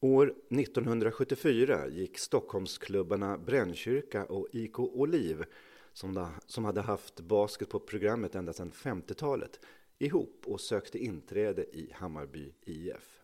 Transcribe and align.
År 0.00 0.34
1974 0.50 1.88
gick 1.88 2.18
Stockholmsklubbarna 2.18 3.38
Brännkyrka 3.38 4.24
och 4.24 4.48
IK 4.52 4.78
Oliv, 4.78 5.44
som, 5.92 6.28
som 6.46 6.64
hade 6.64 6.80
haft 6.80 7.20
basket 7.20 7.68
på 7.68 7.80
programmet 7.80 8.34
ända 8.34 8.52
sedan 8.52 8.72
50-talet, 8.72 9.60
ihop 9.98 10.42
och 10.46 10.60
sökte 10.60 10.98
inträde 10.98 11.64
i 11.64 11.92
Hammarby 11.94 12.52
IF. 12.64 13.22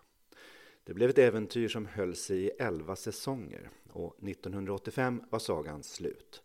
Det 0.84 0.95
blev 0.95 1.11
ett 1.11 1.19
äventyr 1.19 1.69
som 1.69 1.87
höll 1.87 2.17
sig 2.17 2.45
i 2.45 2.50
11 2.50 2.97
säsonger 2.97 3.70
och 3.93 4.17
1985 4.23 5.23
var 5.31 5.39
sagan 5.39 5.83
slut. 5.83 6.43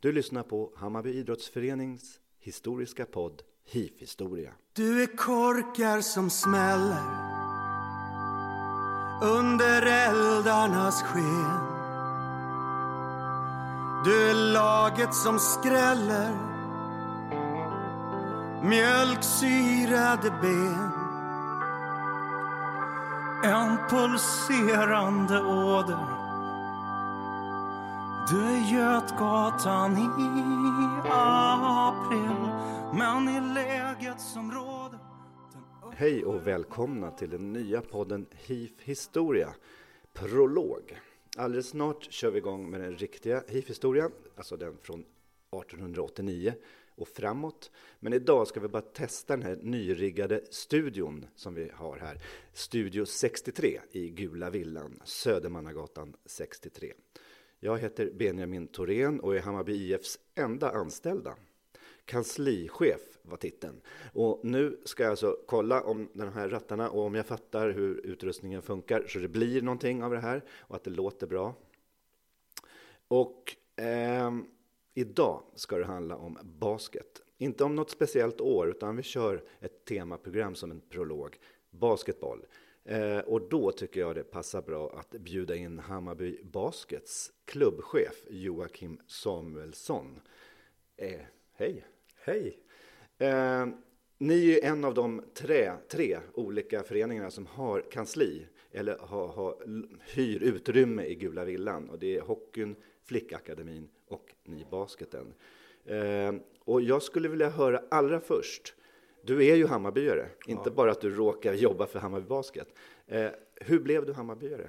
Du 0.00 0.12
lyssnar 0.12 0.42
på 0.42 0.72
Hammarby 0.76 1.10
Idrottsförenings 1.10 2.20
historiska 2.38 3.04
podd 3.04 3.42
HIF-historia. 3.64 4.52
Du 4.72 5.02
är 5.02 5.16
korkar 5.16 6.00
som 6.00 6.30
smäller 6.30 7.47
under 9.20 9.82
eldarnas 9.82 11.02
sken. 11.02 11.60
Du 14.04 14.30
är 14.30 14.34
laget 14.34 15.14
som 15.14 15.38
skräller 15.38 16.30
mjölksyrade 18.62 20.30
ben. 20.42 20.90
En 23.44 23.78
pulserande 23.88 25.42
åder. 25.42 26.06
Du 28.30 28.44
är 28.44 28.72
Götgatan 28.72 29.96
i 29.98 30.08
april 31.10 32.50
men 32.92 33.28
i 33.28 33.40
läget 33.40 34.20
som 34.20 34.52
råder 34.52 35.07
Hej 35.98 36.24
och 36.24 36.46
välkomna 36.46 37.10
till 37.10 37.30
den 37.30 37.52
nya 37.52 37.80
podden 37.80 38.26
HIF 38.30 38.80
Historia, 38.80 39.54
Prolog. 40.12 40.98
Alldeles 41.36 41.68
snart 41.68 42.12
kör 42.12 42.30
vi 42.30 42.38
igång 42.38 42.70
med 42.70 42.80
den 42.80 42.96
riktiga 42.96 43.42
HIF-historien, 43.48 44.12
alltså 44.36 44.56
den 44.56 44.78
från 44.82 45.00
1889 45.00 46.54
och 46.94 47.08
framåt. 47.08 47.70
Men 48.00 48.12
idag 48.12 48.46
ska 48.48 48.60
vi 48.60 48.68
bara 48.68 48.82
testa 48.82 49.36
den 49.36 49.46
här 49.46 49.58
nyriggade 49.62 50.40
studion 50.50 51.26
som 51.34 51.54
vi 51.54 51.70
har 51.74 51.96
här. 51.96 52.22
Studio 52.52 53.06
63 53.06 53.80
i 53.90 54.08
Gula 54.08 54.50
Villan, 54.50 55.00
Södermannagatan 55.04 56.16
63. 56.26 56.92
Jag 57.60 57.78
heter 57.78 58.10
Benjamin 58.10 58.66
Thorén 58.66 59.20
och 59.20 59.36
är 59.36 59.40
Hammarby 59.40 59.72
IFs 59.72 60.18
enda 60.34 60.70
anställda. 60.70 61.34
Kanslichef 62.08 63.00
var 63.22 63.36
titeln. 63.36 63.80
Och 64.12 64.40
nu 64.42 64.80
ska 64.84 65.02
jag 65.02 65.10
alltså 65.10 65.36
kolla 65.46 65.82
om 65.82 66.08
de 66.12 66.32
här 66.32 66.48
rattarna 66.48 66.90
och 66.90 67.02
om 67.02 67.14
jag 67.14 67.26
fattar 67.26 67.70
hur 67.70 68.06
utrustningen 68.06 68.62
funkar 68.62 69.04
så 69.08 69.18
det 69.18 69.28
blir 69.28 69.62
någonting 69.62 70.02
av 70.02 70.10
det 70.10 70.18
här 70.18 70.44
och 70.50 70.76
att 70.76 70.84
det 70.84 70.90
låter 70.90 71.26
bra. 71.26 71.54
Och 73.08 73.56
eh, 73.76 74.32
idag 74.94 75.42
ska 75.54 75.78
det 75.78 75.84
handla 75.84 76.16
om 76.16 76.38
basket. 76.42 77.22
Inte 77.38 77.64
om 77.64 77.74
något 77.74 77.90
speciellt 77.90 78.40
år 78.40 78.68
utan 78.68 78.96
vi 78.96 79.02
kör 79.02 79.44
ett 79.60 79.84
temaprogram 79.84 80.54
som 80.54 80.70
en 80.70 80.80
prolog. 80.80 81.36
Basketboll. 81.70 82.46
Eh, 82.84 83.18
och 83.18 83.48
då 83.48 83.72
tycker 83.72 84.00
jag 84.00 84.14
det 84.14 84.24
passar 84.24 84.62
bra 84.62 84.90
att 84.98 85.10
bjuda 85.10 85.56
in 85.56 85.78
Hammarby 85.78 86.42
Baskets 86.42 87.32
klubbchef 87.44 88.24
Joakim 88.30 89.00
Samuelsson. 89.06 90.20
Eh, 90.96 91.20
hej! 91.52 91.84
Hej! 92.28 92.58
Eh, 93.18 93.66
ni 94.18 94.52
är 94.52 94.64
en 94.64 94.84
av 94.84 94.94
de 94.94 95.22
tre, 95.34 95.72
tre 95.88 96.18
olika 96.34 96.82
föreningarna 96.82 97.30
som 97.30 97.46
har 97.46 97.80
kansli 97.90 98.46
eller 98.72 98.98
har, 98.98 99.28
har, 99.28 99.56
hyr 100.14 100.42
utrymme 100.42 101.04
i 101.04 101.14
Gula 101.14 101.44
Villan. 101.44 101.90
Och 101.90 101.98
det 101.98 102.16
är 102.16 102.20
hockeyn, 102.20 102.76
Flickakademin 103.04 103.88
och 104.08 104.34
Ni 104.44 104.66
Basketen. 104.70 105.34
Eh, 105.84 106.34
och 106.64 106.82
jag 106.82 107.02
skulle 107.02 107.28
vilja 107.28 107.48
höra 107.48 107.82
allra 107.90 108.20
först, 108.20 108.74
du 109.22 109.46
är 109.46 109.56
ju 109.56 109.66
Hammarbyare, 109.66 110.28
ja. 110.46 110.52
inte 110.52 110.70
bara 110.70 110.90
att 110.90 111.00
du 111.00 111.10
råkar 111.10 111.54
jobba 111.54 111.86
för 111.86 111.98
Hammarby 111.98 112.26
Basket. 112.26 112.68
Eh, 113.06 113.30
hur 113.54 113.80
blev 113.80 114.06
du 114.06 114.12
Hammarbyare? 114.12 114.68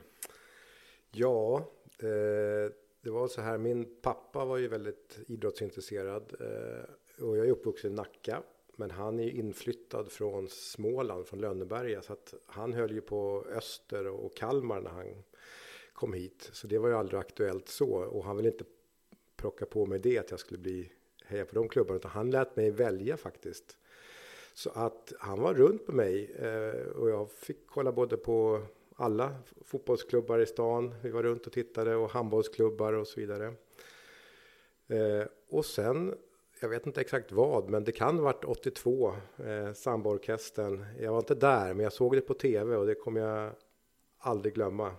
Ja, 1.11 1.57
eh, 1.99 2.71
det 3.01 3.09
var 3.09 3.27
så 3.27 3.41
här, 3.41 3.57
min 3.57 4.01
pappa 4.01 4.45
var 4.45 4.57
ju 4.57 4.67
väldigt 4.67 5.19
idrottsintresserad 5.27 6.35
eh, 6.39 6.89
och 7.21 7.37
jag 7.37 7.47
är 7.47 7.51
uppvuxen 7.51 7.91
i 7.91 7.95
Nacka. 7.95 8.43
Men 8.75 8.91
han 8.91 9.19
är 9.19 9.23
ju 9.23 9.31
inflyttad 9.31 10.11
från 10.11 10.47
Småland, 10.49 11.27
från 11.27 11.41
Lönneberga. 11.41 12.01
Så 12.01 12.13
att 12.13 12.33
han 12.45 12.73
höll 12.73 12.91
ju 12.91 13.01
på 13.01 13.45
Öster 13.55 14.07
och 14.07 14.35
Kalmar 14.35 14.81
när 14.81 14.89
han 14.89 15.23
kom 15.93 16.13
hit. 16.13 16.49
Så 16.53 16.67
det 16.67 16.77
var 16.77 16.89
ju 16.89 16.95
aldrig 16.95 17.19
aktuellt 17.19 17.69
så. 17.69 17.89
Och 17.89 18.23
han 18.23 18.37
ville 18.37 18.49
inte 18.49 18.63
plocka 19.35 19.65
på 19.65 19.85
mig 19.85 19.99
det, 19.99 20.17
att 20.17 20.31
jag 20.31 20.39
skulle 20.39 20.57
bli 20.57 20.91
heja 21.25 21.45
på 21.45 21.55
de 21.55 21.69
klubbarna. 21.69 21.97
Utan 21.97 22.11
han 22.11 22.31
lät 22.31 22.55
mig 22.55 22.71
välja 22.71 23.17
faktiskt. 23.17 23.77
Så 24.53 24.69
att 24.69 25.13
han 25.19 25.41
var 25.41 25.53
runt 25.53 25.87
med 25.87 25.95
mig. 25.95 26.31
Eh, 26.31 26.87
och 26.87 27.09
jag 27.09 27.31
fick 27.31 27.67
kolla 27.67 27.91
både 27.91 28.17
på 28.17 28.61
alla 28.95 29.35
fotbollsklubbar 29.65 30.39
i 30.39 30.45
stan. 30.45 30.95
Vi 31.01 31.09
var 31.09 31.23
runt 31.23 31.47
och 31.47 31.53
tittade 31.53 31.95
och 31.95 32.09
handbollsklubbar 32.09 32.93
och 32.93 33.07
så 33.07 33.19
vidare. 33.19 33.53
Eh, 34.87 35.25
och 35.49 35.65
sen 35.65 36.15
jag 36.59 36.69
vet 36.69 36.85
inte 36.85 37.01
exakt 37.01 37.31
vad, 37.31 37.69
men 37.69 37.83
det 37.83 37.91
kan 37.91 38.15
ha 38.15 38.23
varit 38.23 38.43
82, 38.45 39.15
eh, 39.37 39.73
Samborkestern. 39.73 40.85
Jag 40.99 41.11
var 41.11 41.19
inte 41.19 41.35
där, 41.35 41.73
men 41.73 41.83
jag 41.83 41.93
såg 41.93 42.15
det 42.15 42.21
på 42.21 42.33
tv 42.33 42.75
och 42.75 42.85
det 42.85 42.95
kommer 42.95 43.21
jag 43.21 43.53
aldrig 44.17 44.53
glömma. 44.53 44.95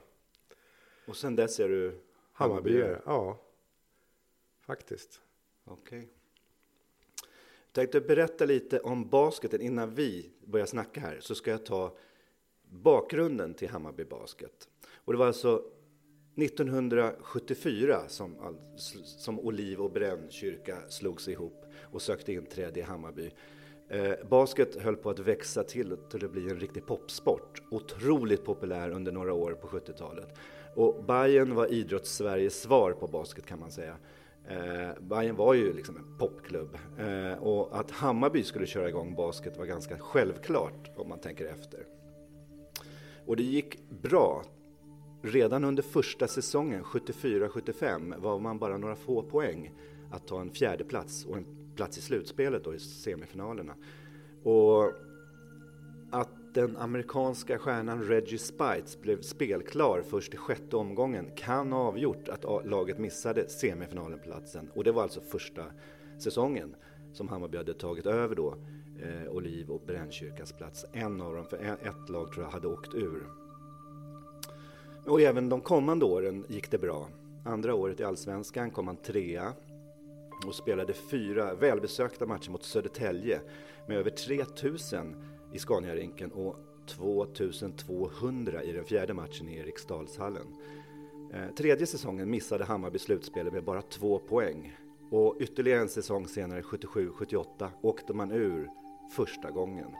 Och 1.07 1.17
sen 1.17 1.37
dess 1.37 1.61
är 1.61 1.69
du 1.69 2.01
Hammarbyare? 2.33 3.03
Ja, 3.07 3.39
faktiskt. 4.61 5.21
Okej. 5.65 5.99
Okay. 5.99 6.09
Jag 7.67 7.73
tänkte 7.73 8.01
berätta 8.01 8.45
lite 8.45 8.81
om 8.81 9.09
basketen 9.09 9.61
innan 9.61 9.95
vi 9.95 10.31
börjar 10.45 10.67
snacka 10.67 11.01
här, 11.01 11.19
så 11.21 11.35
ska 11.35 11.51
jag 11.51 11.67
ta 11.67 11.97
bakgrunden 12.63 13.55
till 13.55 13.69
Hammarby 13.69 14.05
Basket. 14.05 14.69
Och 14.95 15.13
det 15.13 15.19
var 15.19 15.27
alltså 15.27 15.65
1974 16.43 18.01
som, 18.09 18.37
som 19.05 19.41
Oliv 19.41 19.81
och 19.81 19.93
Brännkyrka 19.93 20.77
slogs 20.89 21.29
ihop 21.29 21.65
och 21.83 22.03
sökte 22.03 22.33
inträde 22.33 22.81
i 22.81 22.83
Hammarby. 22.83 23.31
Eh, 23.89 24.15
basket 24.29 24.83
höll 24.83 24.97
på 24.97 25.11
att 25.11 25.19
växa 25.19 25.63
till 25.63 25.97
till 26.11 26.25
att 26.25 26.33
bli 26.33 26.51
en 26.51 26.61
riktig 26.61 26.87
popsport. 26.87 27.63
Otroligt 27.71 28.45
populär 28.45 28.91
under 28.91 29.13
några 29.13 29.33
år 29.33 29.53
på 29.53 29.67
70-talet. 29.67 30.29
Och 30.75 31.05
Bayern 31.05 31.55
var 31.55 31.67
idrotts-Sveriges 31.67 32.63
svar 32.63 32.93
på 32.93 33.07
basket 33.07 33.47
kan 33.47 33.61
man 33.61 33.71
säga. 33.71 33.97
Eh, 34.49 35.01
Bayern 35.01 35.37
var 35.37 35.55
ju 35.55 35.73
liksom 35.73 35.97
en 35.97 36.19
popklubb 36.19 36.79
eh, 36.99 37.43
och 37.43 37.81
att 37.81 37.91
Hammarby 37.91 38.43
skulle 38.43 38.67
köra 38.67 38.89
igång 38.89 39.15
basket 39.15 39.57
var 39.57 39.65
ganska 39.65 39.99
självklart 39.99 40.91
om 40.97 41.09
man 41.09 41.19
tänker 41.19 41.45
efter. 41.45 41.87
Och 43.27 43.37
det 43.37 43.43
gick 43.43 43.89
bra. 43.89 44.45
Redan 45.23 45.65
under 45.65 45.83
första 45.83 46.29
säsongen, 46.29 46.85
74-75, 46.85 48.21
var 48.21 48.39
man 48.39 48.59
bara 48.59 48.77
några 48.77 48.97
få 48.97 49.23
poäng 49.23 49.73
att 50.11 50.27
ta 50.27 50.41
en 50.41 50.51
fjärde 50.51 50.85
plats 50.85 51.25
och 51.25 51.37
en 51.37 51.47
plats 51.77 51.99
i 51.99 52.01
slutspelet 52.01 52.65
då 52.65 52.75
i 52.75 52.79
semifinalerna. 52.79 53.75
Och 54.43 54.93
att 56.11 56.55
den 56.55 56.77
amerikanska 56.77 57.59
stjärnan 57.59 58.03
Reggie 58.03 58.39
Spites 58.39 59.01
blev 59.01 59.21
spelklar 59.21 60.03
först 60.03 60.35
i 60.35 60.37
sjätte 60.37 60.77
omgången 60.77 61.31
kan 61.37 61.73
ha 61.73 61.79
avgjort 61.79 62.29
att 62.29 62.67
laget 62.67 62.99
missade 62.99 63.49
semifinalenplatsen. 63.49 64.71
Och 64.75 64.85
det 64.85 64.93
var 64.93 65.03
alltså 65.03 65.21
första 65.21 65.65
säsongen 66.19 66.77
som 67.13 67.29
Hammarby 67.29 67.57
hade 67.57 67.75
tagit 67.75 68.07
över 68.07 68.35
då 68.35 68.55
eh, 69.03 69.33
Oliv 69.33 69.71
och 69.71 69.83
Brännkyrkas 69.87 70.53
plats. 70.53 70.85
En 70.93 71.21
av 71.21 71.35
dem, 71.35 71.45
för 71.45 71.57
e- 71.57 71.77
ett 71.83 72.09
lag 72.09 72.33
tror 72.33 72.45
jag 72.45 72.51
hade 72.51 72.69
åkt 72.69 72.95
ur. 72.95 73.40
Och 75.11 75.21
även 75.21 75.49
de 75.49 75.61
kommande 75.61 76.05
åren 76.05 76.45
gick 76.49 76.71
det 76.71 76.79
bra. 76.79 77.09
Andra 77.45 77.75
året 77.75 78.01
i 78.01 78.05
Allsvenskan 78.05 78.71
kom 78.71 78.87
han 78.87 78.97
trea 78.97 79.53
och 80.47 80.55
spelade 80.55 80.93
fyra 80.93 81.55
välbesökta 81.55 82.27
matcher 82.27 82.51
mot 82.51 82.65
Södertälje 82.65 83.41
med 83.89 83.97
över 83.97 84.11
3000 84.11 85.17
i 85.53 85.59
Scaniarinken 85.59 86.33
och 86.33 86.57
2200 86.87 88.63
i 88.63 88.73
den 88.73 88.85
fjärde 88.85 89.15
matchen 89.15 89.49
i 89.49 89.57
Eriksdalshallen. 89.57 90.47
Eh, 91.33 91.55
tredje 91.57 91.87
säsongen 91.87 92.31
missade 92.31 92.65
Hammarby 92.65 92.99
slutspelet 92.99 93.53
med 93.53 93.65
bara 93.65 93.83
två 93.83 94.19
poäng 94.19 94.77
och 95.11 95.37
ytterligare 95.41 95.81
en 95.81 95.89
säsong 95.89 96.29
senare, 96.29 96.63
77-78, 96.63 97.69
åkte 97.83 98.15
man 98.15 98.33
ur 98.33 98.69
första 99.17 99.51
gången. 99.51 99.91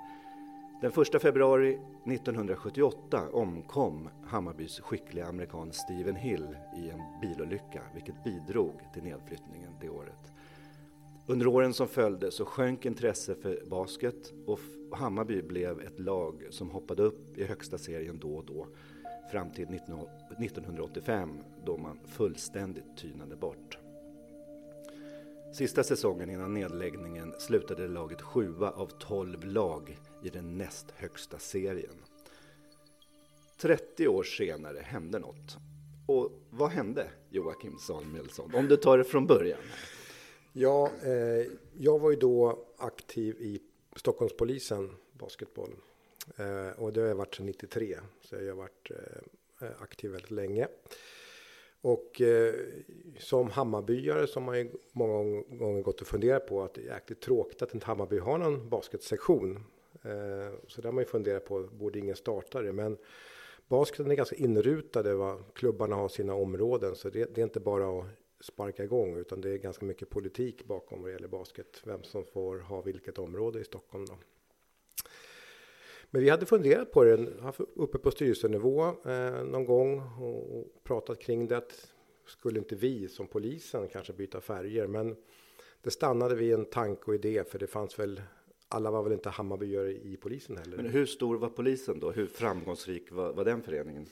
Den 0.81 0.93
1 1.03 1.23
februari 1.23 1.79
1978 2.07 3.29
omkom 3.33 4.09
Hammarbys 4.27 4.81
skickliga 4.81 5.27
amerikan 5.27 5.73
Steven 5.73 6.17
Hill 6.17 6.57
i 6.77 6.91
en 6.91 7.01
bilolycka, 7.21 7.83
vilket 7.95 8.25
bidrog 8.25 8.73
till 8.95 9.03
nedflyttningen 9.03 9.73
det 9.81 9.89
året. 9.89 10.33
Under 11.27 11.47
åren 11.47 11.75
som 11.75 11.89
följde 11.89 12.31
så 12.31 12.45
sjönk 12.45 12.87
intresse 12.87 13.35
för 13.35 13.63
basket 13.71 14.33
och 14.47 14.61
Hammarby 14.93 15.43
blev 15.43 15.81
ett 15.81 16.01
lag 16.01 16.47
som 16.51 16.71
hoppade 16.71 17.03
upp 17.03 17.39
i 17.39 17.45
högsta 17.45 17.79
serien 17.79 18.19
då 18.19 18.37
och 18.37 18.45
då 18.45 18.67
fram 19.33 19.51
till 19.51 19.75
1985 19.75 21.39
då 21.65 21.77
man 21.77 21.99
fullständigt 22.07 22.97
tynade 22.97 23.37
bort. 23.37 23.79
Sista 25.53 25.83
säsongen 25.83 26.31
innan 26.31 26.55
nedläggningen 26.55 27.35
slutade 27.39 27.89
laget 27.89 28.23
sjua 28.23 28.71
av 28.71 28.87
12 28.87 29.45
lag 29.45 29.99
i 30.23 30.29
den 30.29 30.59
näst 30.59 30.91
högsta 30.91 31.39
serien. 31.39 32.05
30 33.61 34.09
år 34.09 34.23
senare 34.23 34.79
hände 34.79 35.19
något. 35.19 35.57
Och 36.07 36.33
vad 36.51 36.71
hände 36.71 37.11
Joakim 37.31 37.79
Samuelsson? 37.79 38.55
Om 38.55 38.69
du 38.69 38.77
tar 38.77 38.99
det 38.99 39.05
från 39.05 39.27
början. 39.27 39.61
Ja, 40.53 40.91
eh, 41.03 41.47
jag 41.79 41.99
var 41.99 42.11
ju 42.11 42.17
då 42.17 42.67
aktiv 42.77 43.37
i 43.41 43.61
Stockholmspolisen 43.97 44.91
basketboll. 45.13 45.71
Eh, 46.37 46.83
och 46.83 46.93
det 46.93 47.01
har 47.01 47.09
jag 47.09 47.15
varit 47.15 47.35
sedan 47.35 47.47
93, 47.47 47.99
så 48.21 48.37
jag 48.37 48.47
har 48.47 48.55
varit 48.55 48.91
eh, 48.91 49.69
eh, 49.69 49.83
aktiv 49.83 50.11
väldigt 50.11 50.31
länge. 50.31 50.69
Och 51.81 52.21
eh, 52.21 52.55
som 53.19 53.51
Hammarbyare 53.51 54.27
så 54.27 54.41
har 54.41 54.47
man 54.47 54.59
ju 54.59 54.71
många 54.93 55.43
gånger 55.43 55.83
gått 55.83 56.01
och 56.01 56.07
funderat 56.07 56.47
på 56.47 56.63
att 56.63 56.75
det 56.75 56.81
är 56.81 56.95
jäkligt 56.95 57.21
tråkigt 57.21 57.63
att 57.63 57.75
inte 57.75 57.87
Hammarby 57.87 58.19
har 58.19 58.39
någon 58.39 58.69
basketsektion. 58.69 59.65
Eh, 60.03 60.55
så 60.67 60.81
det 60.81 60.89
har 60.89 60.93
man 60.93 61.03
ju 61.03 61.09
funderat 61.09 61.45
på, 61.45 61.63
borde 61.63 61.99
ingen 61.99 62.17
starta 62.17 62.63
det? 62.63 62.73
Men 62.73 62.99
basketen 63.69 64.11
är 64.11 64.15
ganska 64.15 64.37
inrutade, 64.37 65.15
va? 65.15 65.39
klubbarna 65.55 65.97
har 65.97 66.09
sina 66.09 66.35
områden, 66.35 66.97
så 66.97 67.11
det, 67.11 67.35
det 67.35 67.41
är 67.41 67.45
inte 67.45 67.61
bara 67.61 68.01
att 68.01 68.07
sparka 68.41 68.85
igång 68.85 69.17
utan 69.17 69.41
det 69.41 69.51
är 69.51 69.57
ganska 69.57 69.85
mycket 69.85 70.11
politik 70.11 70.65
bakom 70.65 71.01
vad 71.03 71.11
det 71.11 71.13
gäller 71.13 71.29
basket. 71.29 71.83
Vem 71.85 72.03
som 72.03 72.25
får 72.25 72.59
ha 72.59 72.81
vilket 72.81 73.19
område 73.19 73.61
i 73.61 73.65
Stockholm 73.65 74.07
då. 74.07 74.15
Men 76.11 76.23
vi 76.23 76.29
hade 76.29 76.47
funderat 76.47 76.93
på 76.93 77.05
det 77.05 77.27
uppe 77.75 77.99
på 77.99 78.11
styrelsenivå 78.11 78.87
eh, 79.05 79.45
någon 79.45 79.65
gång 79.65 80.03
och, 80.21 80.59
och 80.59 80.85
pratat 80.85 81.21
kring 81.21 81.49
det. 81.49 81.73
Skulle 82.27 82.59
inte 82.59 82.77
vi 82.77 83.09
som 83.09 83.27
polisen 83.27 83.89
kanske 83.89 84.13
byta 84.13 84.41
färger? 84.41 84.87
Men 84.87 85.17
det 85.83 85.91
stannade 85.91 86.35
vid 86.35 86.55
en 86.55 86.65
tanke 86.65 87.03
och 87.07 87.15
idé 87.15 87.45
för 87.45 87.59
det 87.59 87.67
fanns 87.67 87.99
väl 87.99 88.23
alla 88.71 88.91
var 88.91 89.03
väl 89.03 89.13
inte 89.13 89.29
Hammarbyare 89.29 89.93
i 89.93 90.17
polisen 90.21 90.57
heller. 90.57 90.77
Men 90.77 90.87
hur 90.87 91.07
stor 91.07 91.39
var 91.39 91.49
polisen 91.49 92.01
då? 92.01 92.11
Hur 92.11 92.27
framgångsrik 92.27 93.13
var, 93.13 93.33
var 93.33 93.45
den 93.45 93.63
föreningen? 93.63 94.07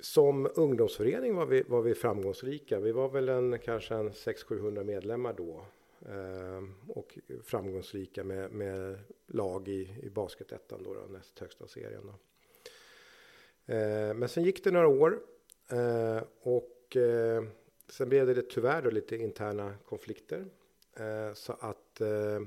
Som 0.00 0.48
ungdomsförening 0.54 1.34
var 1.34 1.46
vi, 1.46 1.62
var 1.62 1.82
vi 1.82 1.94
framgångsrika. 1.94 2.80
Vi 2.80 2.92
var 2.92 3.08
väl 3.08 3.28
en, 3.28 3.58
kanske 3.58 3.94
en 3.94 4.10
600-700 4.10 4.84
medlemmar 4.84 5.34
då. 5.36 5.64
Eh, 6.08 6.62
och 6.88 7.18
framgångsrika 7.42 8.24
med, 8.24 8.50
med 8.50 8.98
lag 9.26 9.68
i, 9.68 9.96
i 10.02 10.10
basketettan 10.10 10.82
då, 10.82 10.94
då, 10.94 11.00
näst 11.00 11.38
högsta 11.38 11.66
serien. 11.66 12.02
Då. 12.06 12.14
Eh, 13.74 14.14
men 14.14 14.28
sen 14.28 14.44
gick 14.44 14.64
det 14.64 14.70
några 14.70 14.88
år 14.88 15.20
eh, 15.70 16.22
och 16.40 16.96
eh, 16.96 17.44
sen 17.88 18.08
blev 18.08 18.26
det 18.26 18.42
tyvärr 18.42 18.82
då 18.82 18.90
lite 18.90 19.16
interna 19.16 19.74
konflikter. 19.84 20.44
Eh, 20.96 21.34
så 21.34 21.52
att 21.52 22.00
eh, 22.00 22.40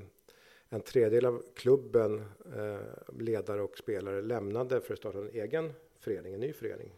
en 0.70 0.80
tredjedel 0.80 1.24
av 1.26 1.42
klubben, 1.54 2.22
eh, 2.56 2.80
ledare 3.18 3.62
och 3.62 3.78
spelare 3.78 4.22
lämnade 4.22 4.80
för 4.80 4.92
att 4.94 4.98
starta 4.98 5.18
en 5.18 5.30
egen 5.32 5.72
förening, 5.98 6.34
en 6.34 6.40
ny 6.40 6.52
förening. 6.52 6.92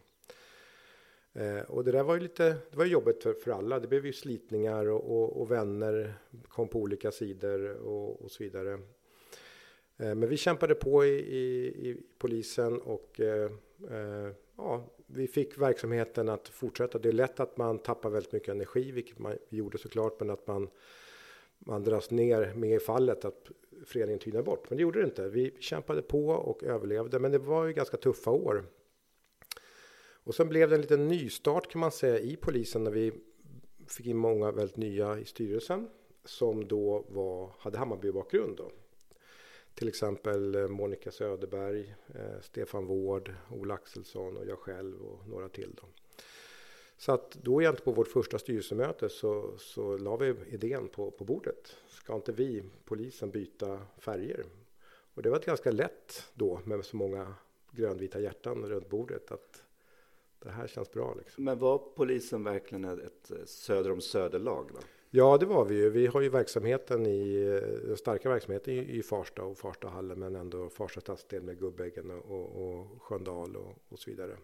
Eh, 1.33 1.61
och 1.61 1.83
det 1.83 1.91
där 1.91 2.03
var 2.03 2.15
ju 2.15 2.21
lite, 2.21 2.55
det 2.71 2.77
var 2.77 2.85
jobbigt 2.85 3.23
för, 3.23 3.33
för 3.33 3.51
alla. 3.51 3.79
Det 3.79 3.87
blev 3.87 4.05
ju 4.05 4.13
slitningar 4.13 4.89
och, 4.89 5.17
och, 5.17 5.41
och 5.41 5.51
vänner 5.51 6.13
kom 6.47 6.67
på 6.67 6.79
olika 6.79 7.11
sidor 7.11 7.73
och, 7.73 8.21
och 8.21 8.31
så 8.31 8.43
vidare. 8.43 8.73
Eh, 9.97 10.15
men 10.15 10.29
vi 10.29 10.37
kämpade 10.37 10.75
på 10.75 11.05
i, 11.05 11.09
i, 11.09 11.67
i 11.89 11.97
polisen 12.17 12.81
och 12.81 13.19
eh, 13.19 13.51
eh, 13.89 14.31
ja, 14.57 14.83
vi 15.07 15.27
fick 15.27 15.57
verksamheten 15.57 16.29
att 16.29 16.47
fortsätta. 16.47 16.99
Det 16.99 17.09
är 17.09 17.13
lätt 17.13 17.39
att 17.39 17.57
man 17.57 17.79
tappar 17.79 18.09
väldigt 18.09 18.31
mycket 18.31 18.49
energi, 18.49 18.91
vilket 18.91 19.19
man 19.19 19.37
gjorde 19.49 19.77
såklart, 19.77 20.19
men 20.19 20.29
att 20.29 20.47
man, 20.47 20.69
man 21.65 21.83
dras 21.83 22.11
ner 22.11 22.53
med 22.55 22.75
i 22.75 22.79
fallet 22.79 23.25
att 23.25 23.51
föreningen 23.85 24.19
tynar 24.19 24.41
bort. 24.41 24.69
Men 24.69 24.77
det 24.77 24.81
gjorde 24.81 24.99
det 24.99 25.05
inte. 25.05 25.29
Vi 25.29 25.55
kämpade 25.59 26.01
på 26.01 26.27
och 26.27 26.63
överlevde, 26.63 27.19
men 27.19 27.31
det 27.31 27.37
var 27.37 27.65
ju 27.65 27.73
ganska 27.73 27.97
tuffa 27.97 28.31
år. 28.31 28.65
Och 30.25 30.35
sen 30.35 30.49
blev 30.49 30.69
det 30.69 30.75
en 30.75 30.81
liten 30.81 31.07
nystart 31.07 31.71
kan 31.71 31.81
man 31.81 31.91
säga 31.91 32.19
i 32.19 32.35
polisen 32.35 32.83
när 32.83 32.91
vi 32.91 33.11
fick 33.87 34.05
in 34.05 34.17
många 34.17 34.51
väldigt 34.51 34.77
nya 34.77 35.19
i 35.19 35.25
styrelsen 35.25 35.89
som 36.25 36.67
då 36.67 37.05
var, 37.09 37.51
hade 37.57 37.77
Hammarby-bakgrund. 37.77 38.57
Då. 38.57 38.71
Till 39.73 39.87
exempel 39.87 40.55
eh, 40.55 40.67
Monica 40.67 41.11
Söderberg, 41.11 41.95
eh, 42.15 42.41
Stefan 42.41 42.85
Wård, 42.85 43.35
Ola 43.51 43.73
Axelsson 43.73 44.37
och 44.37 44.45
jag 44.45 44.59
själv 44.59 45.01
och 45.01 45.27
några 45.27 45.49
till. 45.49 45.75
Då. 45.81 45.87
Så 46.97 47.11
att 47.11 47.31
då 47.31 47.61
egentligen 47.61 47.85
på 47.85 47.91
vårt 47.91 48.07
första 48.07 48.39
styrelsemöte 48.39 49.09
så, 49.09 49.57
så 49.57 49.97
la 49.97 50.15
vi 50.15 50.35
idén 50.49 50.87
på, 50.87 51.11
på 51.11 51.23
bordet. 51.23 51.75
Ska 51.87 52.15
inte 52.15 52.31
vi, 52.31 52.63
polisen, 52.85 53.31
byta 53.31 53.79
färger? 53.97 54.45
Och 55.13 55.21
det 55.21 55.29
var 55.29 55.39
ganska 55.39 55.71
lätt 55.71 56.31
då 56.33 56.59
med 56.63 56.85
så 56.85 56.97
många 56.97 57.35
grönvita 57.71 58.19
hjärtan 58.19 58.65
runt 58.65 58.89
bordet 58.89 59.31
att 59.31 59.63
det 60.39 60.49
här 60.49 60.67
känns 60.67 60.91
bra. 60.91 61.15
Liksom. 61.17 61.43
Men 61.43 61.59
var 61.59 61.77
polisen 61.95 62.43
verkligen 62.43 62.85
ett 62.85 63.31
söder 63.45 63.91
om 63.91 64.01
söderlag? 64.01 64.69
Då? 64.73 64.79
Ja, 65.09 65.37
det 65.37 65.45
var 65.45 65.65
vi 65.65 65.75
ju. 65.75 65.89
Vi 65.89 66.07
har 66.07 66.21
ju 66.21 66.29
verksamheten 66.29 67.05
i, 67.05 67.45
den 67.85 67.97
starka 67.97 68.29
verksamheten 68.29 68.73
i, 68.73 68.97
i 68.97 69.03
Farsta 69.03 69.43
och 69.43 69.57
Farstahallen, 69.57 70.19
men 70.19 70.35
ändå 70.35 70.69
Farsta 70.69 71.01
stadsdel 71.01 71.43
med 71.43 71.59
Gubbäggen 71.59 72.11
och, 72.11 72.67
och 72.67 73.01
Sköndal 73.01 73.55
och, 73.55 73.75
och 73.89 73.99
så 73.99 74.09
vidare. 74.09 74.37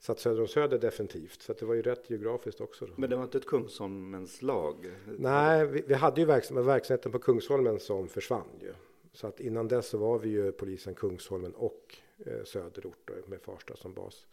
Så 0.00 0.12
att 0.12 0.20
söder 0.20 0.40
om 0.40 0.48
söder 0.48 0.78
definitivt. 0.78 1.42
Så 1.42 1.52
att 1.52 1.58
det 1.58 1.66
var 1.66 1.74
ju 1.74 1.82
rätt 1.82 2.10
geografiskt 2.10 2.60
också. 2.60 2.86
Då. 2.86 2.92
Men 2.96 3.10
det 3.10 3.16
var 3.16 3.22
inte 3.22 3.38
ett 3.38 3.46
Kungsholmens 3.46 4.42
lag? 4.42 4.92
Nej, 5.18 5.66
vi, 5.66 5.82
vi 5.86 5.94
hade 5.94 6.20
ju 6.20 6.26
verksam, 6.26 6.66
verksamheten 6.66 7.12
på 7.12 7.18
Kungsholmen 7.18 7.80
som 7.80 8.08
försvann 8.08 8.48
ju. 8.60 8.72
Så 9.12 9.26
att 9.26 9.40
innan 9.40 9.68
dess 9.68 9.88
så 9.88 9.98
var 9.98 10.18
vi 10.18 10.28
ju 10.28 10.52
polisen 10.52 10.94
Kungsholmen 10.94 11.54
och 11.54 11.96
eh, 12.18 12.44
söderort 12.44 12.98
då, 13.04 13.14
med 13.26 13.40
Farsta 13.40 13.76
som 13.76 13.94
bas. 13.94 14.26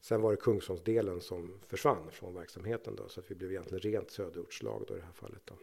Sen 0.00 0.20
var 0.20 0.30
det 0.30 0.36
Kungsholmsdelen 0.36 1.20
som 1.20 1.60
försvann 1.66 2.10
från 2.10 2.34
verksamheten 2.34 2.96
då, 2.96 3.08
så 3.08 3.20
att 3.20 3.30
vi 3.30 3.34
blev 3.34 3.50
egentligen 3.50 3.92
rent 3.92 4.10
söderortslag 4.10 4.84
då 4.88 4.94
i 4.94 4.98
det 4.98 5.04
här 5.04 5.12
fallet. 5.12 5.42
Då. 5.44 5.54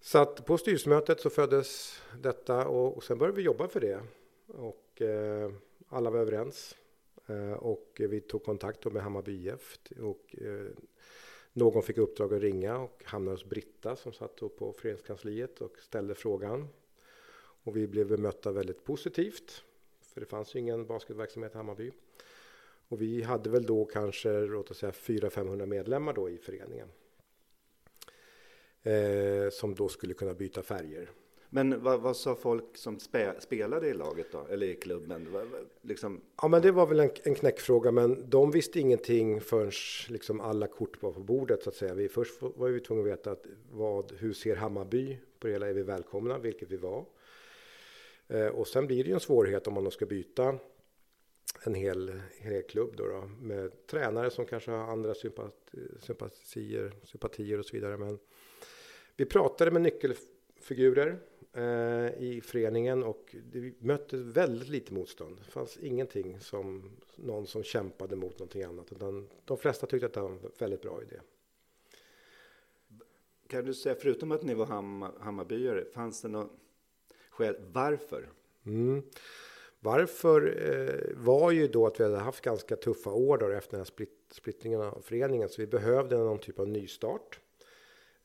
Så 0.00 0.18
att 0.18 0.46
på 0.46 0.58
styrelsemötet 0.58 1.20
så 1.20 1.30
föddes 1.30 2.00
detta 2.22 2.68
och, 2.68 2.96
och 2.96 3.04
sen 3.04 3.18
började 3.18 3.36
vi 3.36 3.42
jobba 3.42 3.68
för 3.68 3.80
det. 3.80 4.00
Och 4.46 5.02
eh, 5.02 5.52
alla 5.88 6.10
var 6.10 6.18
överens. 6.18 6.76
Eh, 7.26 7.52
och 7.52 7.96
vi 7.98 8.20
tog 8.20 8.44
kontakt 8.44 8.84
med 8.84 9.02
Hammarby 9.02 9.48
IF. 9.48 9.78
Och, 10.00 10.36
eh, 10.38 10.70
Någon 11.52 11.82
fick 11.82 11.98
uppdrag 11.98 12.34
att 12.34 12.42
ringa 12.42 12.78
och 12.78 13.02
hamnade 13.04 13.36
hos 13.36 13.44
Britta 13.44 13.96
som 13.96 14.12
satt 14.12 14.36
på 14.36 14.72
föreningskansliet 14.72 15.60
och 15.60 15.78
ställde 15.78 16.14
frågan. 16.14 16.68
Och 17.64 17.76
vi 17.76 17.86
blev 17.86 18.08
bemötta 18.08 18.52
väldigt 18.52 18.84
positivt. 18.84 19.64
För 20.00 20.20
det 20.20 20.26
fanns 20.26 20.54
ju 20.54 20.58
ingen 20.58 20.86
basketverksamhet 20.86 21.54
i 21.54 21.56
Hammarby. 21.56 21.92
Och 22.88 23.02
vi 23.02 23.22
hade 23.22 23.50
väl 23.50 23.66
då 23.66 23.84
kanske, 23.84 24.40
låt 24.40 24.70
oss 24.70 24.78
säga 24.78 24.92
400-500 24.92 25.66
medlemmar 25.66 26.12
då 26.12 26.30
i 26.30 26.38
föreningen. 26.38 26.88
Eh, 28.82 29.50
som 29.50 29.74
då 29.74 29.88
skulle 29.88 30.14
kunna 30.14 30.34
byta 30.34 30.62
färger. 30.62 31.10
Men 31.52 31.82
vad, 31.82 32.00
vad 32.00 32.16
sa 32.16 32.34
folk 32.34 32.76
som 32.76 33.00
spe, 33.00 33.40
spelade 33.40 33.88
i 33.88 33.94
laget 33.94 34.26
då, 34.32 34.46
eller 34.50 34.66
i 34.66 34.74
klubben? 34.74 35.28
Liksom... 35.82 36.20
Ja, 36.42 36.48
men 36.48 36.62
det 36.62 36.72
var 36.72 36.86
väl 36.86 37.00
en, 37.00 37.10
en 37.22 37.34
knäckfråga, 37.34 37.92
men 37.92 38.30
de 38.30 38.50
visste 38.50 38.80
ingenting 38.80 39.40
förrän 39.40 39.72
liksom 40.08 40.40
alla 40.40 40.66
kort 40.66 41.02
var 41.02 41.12
på 41.12 41.20
bordet 41.20 41.62
så 41.62 41.70
att 41.70 41.76
säga. 41.76 41.94
Vi, 41.94 42.08
först 42.08 42.42
var 42.42 42.68
vi 42.68 42.80
tvungna 42.80 43.02
att 43.02 43.18
veta 43.18 43.30
att 43.30 43.46
vad, 43.72 44.12
hur 44.12 44.32
ser 44.32 44.56
Hammarby 44.56 45.18
på 45.38 45.46
det 45.46 45.52
hela? 45.52 45.68
Är 45.68 45.72
vi 45.72 45.82
välkomna? 45.82 46.38
Vilket 46.38 46.70
vi 46.70 46.76
var. 46.76 47.04
Eh, 48.28 48.46
och 48.46 48.68
sen 48.68 48.86
blir 48.86 49.04
det 49.04 49.08
ju 49.08 49.14
en 49.14 49.20
svårighet 49.20 49.66
om 49.66 49.74
man 49.74 49.84
då 49.84 49.90
ska 49.90 50.06
byta 50.06 50.58
en 51.64 51.74
hel, 51.74 52.20
hel 52.38 52.62
klubb 52.62 52.94
då, 52.96 53.06
då, 53.06 53.30
med 53.40 53.86
tränare 53.86 54.30
som 54.30 54.46
kanske 54.46 54.70
har 54.70 54.92
andra 54.92 55.14
sympatier, 55.14 56.92
sympatier 57.04 57.58
och 57.58 57.66
så 57.66 57.76
vidare. 57.76 57.96
Men 57.96 58.18
vi 59.16 59.24
pratade 59.24 59.70
med 59.70 59.82
nyckelfigurer 59.82 61.18
i 62.18 62.40
föreningen 62.44 63.02
och 63.02 63.36
det 63.52 63.82
mötte 63.82 64.16
väldigt 64.16 64.68
lite 64.68 64.94
motstånd. 64.94 65.38
Det 65.44 65.50
fanns 65.50 65.76
ingenting 65.76 66.40
som 66.40 66.90
någon 67.16 67.46
som 67.46 67.62
kämpade 67.62 68.16
mot 68.16 68.38
någonting 68.38 68.62
annat, 68.62 68.92
utan 68.92 69.28
de 69.44 69.58
flesta 69.58 69.86
tyckte 69.86 70.06
att 70.06 70.12
det 70.12 70.20
var 70.20 70.30
en 70.30 70.50
väldigt 70.58 70.82
bra 70.82 71.02
idé. 71.02 71.20
Kan 73.46 73.64
du 73.64 73.74
säga, 73.74 73.94
förutom 73.94 74.32
att 74.32 74.42
ni 74.42 74.54
var 74.54 74.66
Ham 74.66 75.06
Hammarbyare, 75.20 75.84
fanns 75.84 76.22
det 76.22 76.28
något 76.28 76.50
skäl 77.30 77.56
varför? 77.72 78.28
Mm. 78.66 79.02
Varför 79.80 80.68
eh, 80.70 81.16
var 81.16 81.50
ju 81.50 81.68
då 81.68 81.86
att 81.86 82.00
vi 82.00 82.04
hade 82.04 82.18
haft 82.18 82.44
ganska 82.44 82.76
tuffa 82.76 83.10
år 83.10 83.38
då 83.38 83.48
efter 83.48 83.70
den 83.70 83.80
här 83.80 83.84
split, 83.84 84.10
splittringen 84.30 84.80
av 84.80 85.00
föreningen, 85.04 85.48
så 85.48 85.62
vi 85.62 85.66
behövde 85.66 86.18
någon 86.18 86.38
typ 86.38 86.58
av 86.58 86.68
nystart. 86.68 87.40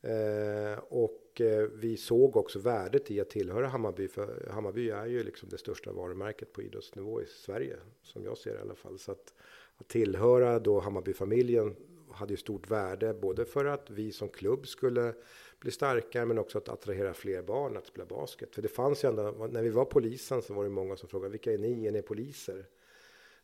Eh, 0.02 0.78
och 0.88 1.25
eh, 1.40 1.68
vi 1.74 1.96
såg 1.96 2.36
också 2.36 2.58
värdet 2.58 3.10
i 3.10 3.20
att 3.20 3.30
tillhöra 3.30 3.66
Hammarby, 3.66 4.08
för 4.08 4.48
Hammarby 4.50 4.90
är 4.90 5.06
ju 5.06 5.22
liksom 5.22 5.48
det 5.48 5.58
största 5.58 5.92
varumärket 5.92 6.52
på 6.52 6.62
idrottsnivå 6.62 7.22
i 7.22 7.26
Sverige, 7.26 7.76
som 8.02 8.24
jag 8.24 8.38
ser 8.38 8.52
det 8.52 8.58
i 8.58 8.62
alla 8.62 8.74
fall. 8.74 8.98
Så 8.98 9.12
att, 9.12 9.34
att 9.76 9.88
tillhöra 9.88 10.58
då 10.58 10.80
Hammarbyfamiljen 10.80 11.76
hade 12.10 12.32
ju 12.32 12.36
stort 12.36 12.70
värde, 12.70 13.14
både 13.14 13.44
för 13.44 13.64
att 13.64 13.90
vi 13.90 14.12
som 14.12 14.28
klubb 14.28 14.66
skulle 14.66 15.14
bli 15.60 15.70
starkare, 15.70 16.26
men 16.26 16.38
också 16.38 16.58
att 16.58 16.68
attrahera 16.68 17.14
fler 17.14 17.42
barn 17.42 17.76
att 17.76 17.86
spela 17.86 18.06
basket. 18.06 18.54
För 18.54 18.62
det 18.62 18.68
fanns 18.68 19.04
ju 19.04 19.08
ändå, 19.08 19.48
när 19.50 19.62
vi 19.62 19.70
var 19.70 19.84
polisen 19.84 20.42
så 20.42 20.54
var 20.54 20.64
det 20.64 20.70
många 20.70 20.96
som 20.96 21.08
frågade, 21.08 21.30
vilka 21.30 21.52
är 21.52 21.58
ni? 21.58 21.86
Är 21.86 21.92
ni 21.92 22.02
poliser? 22.02 22.66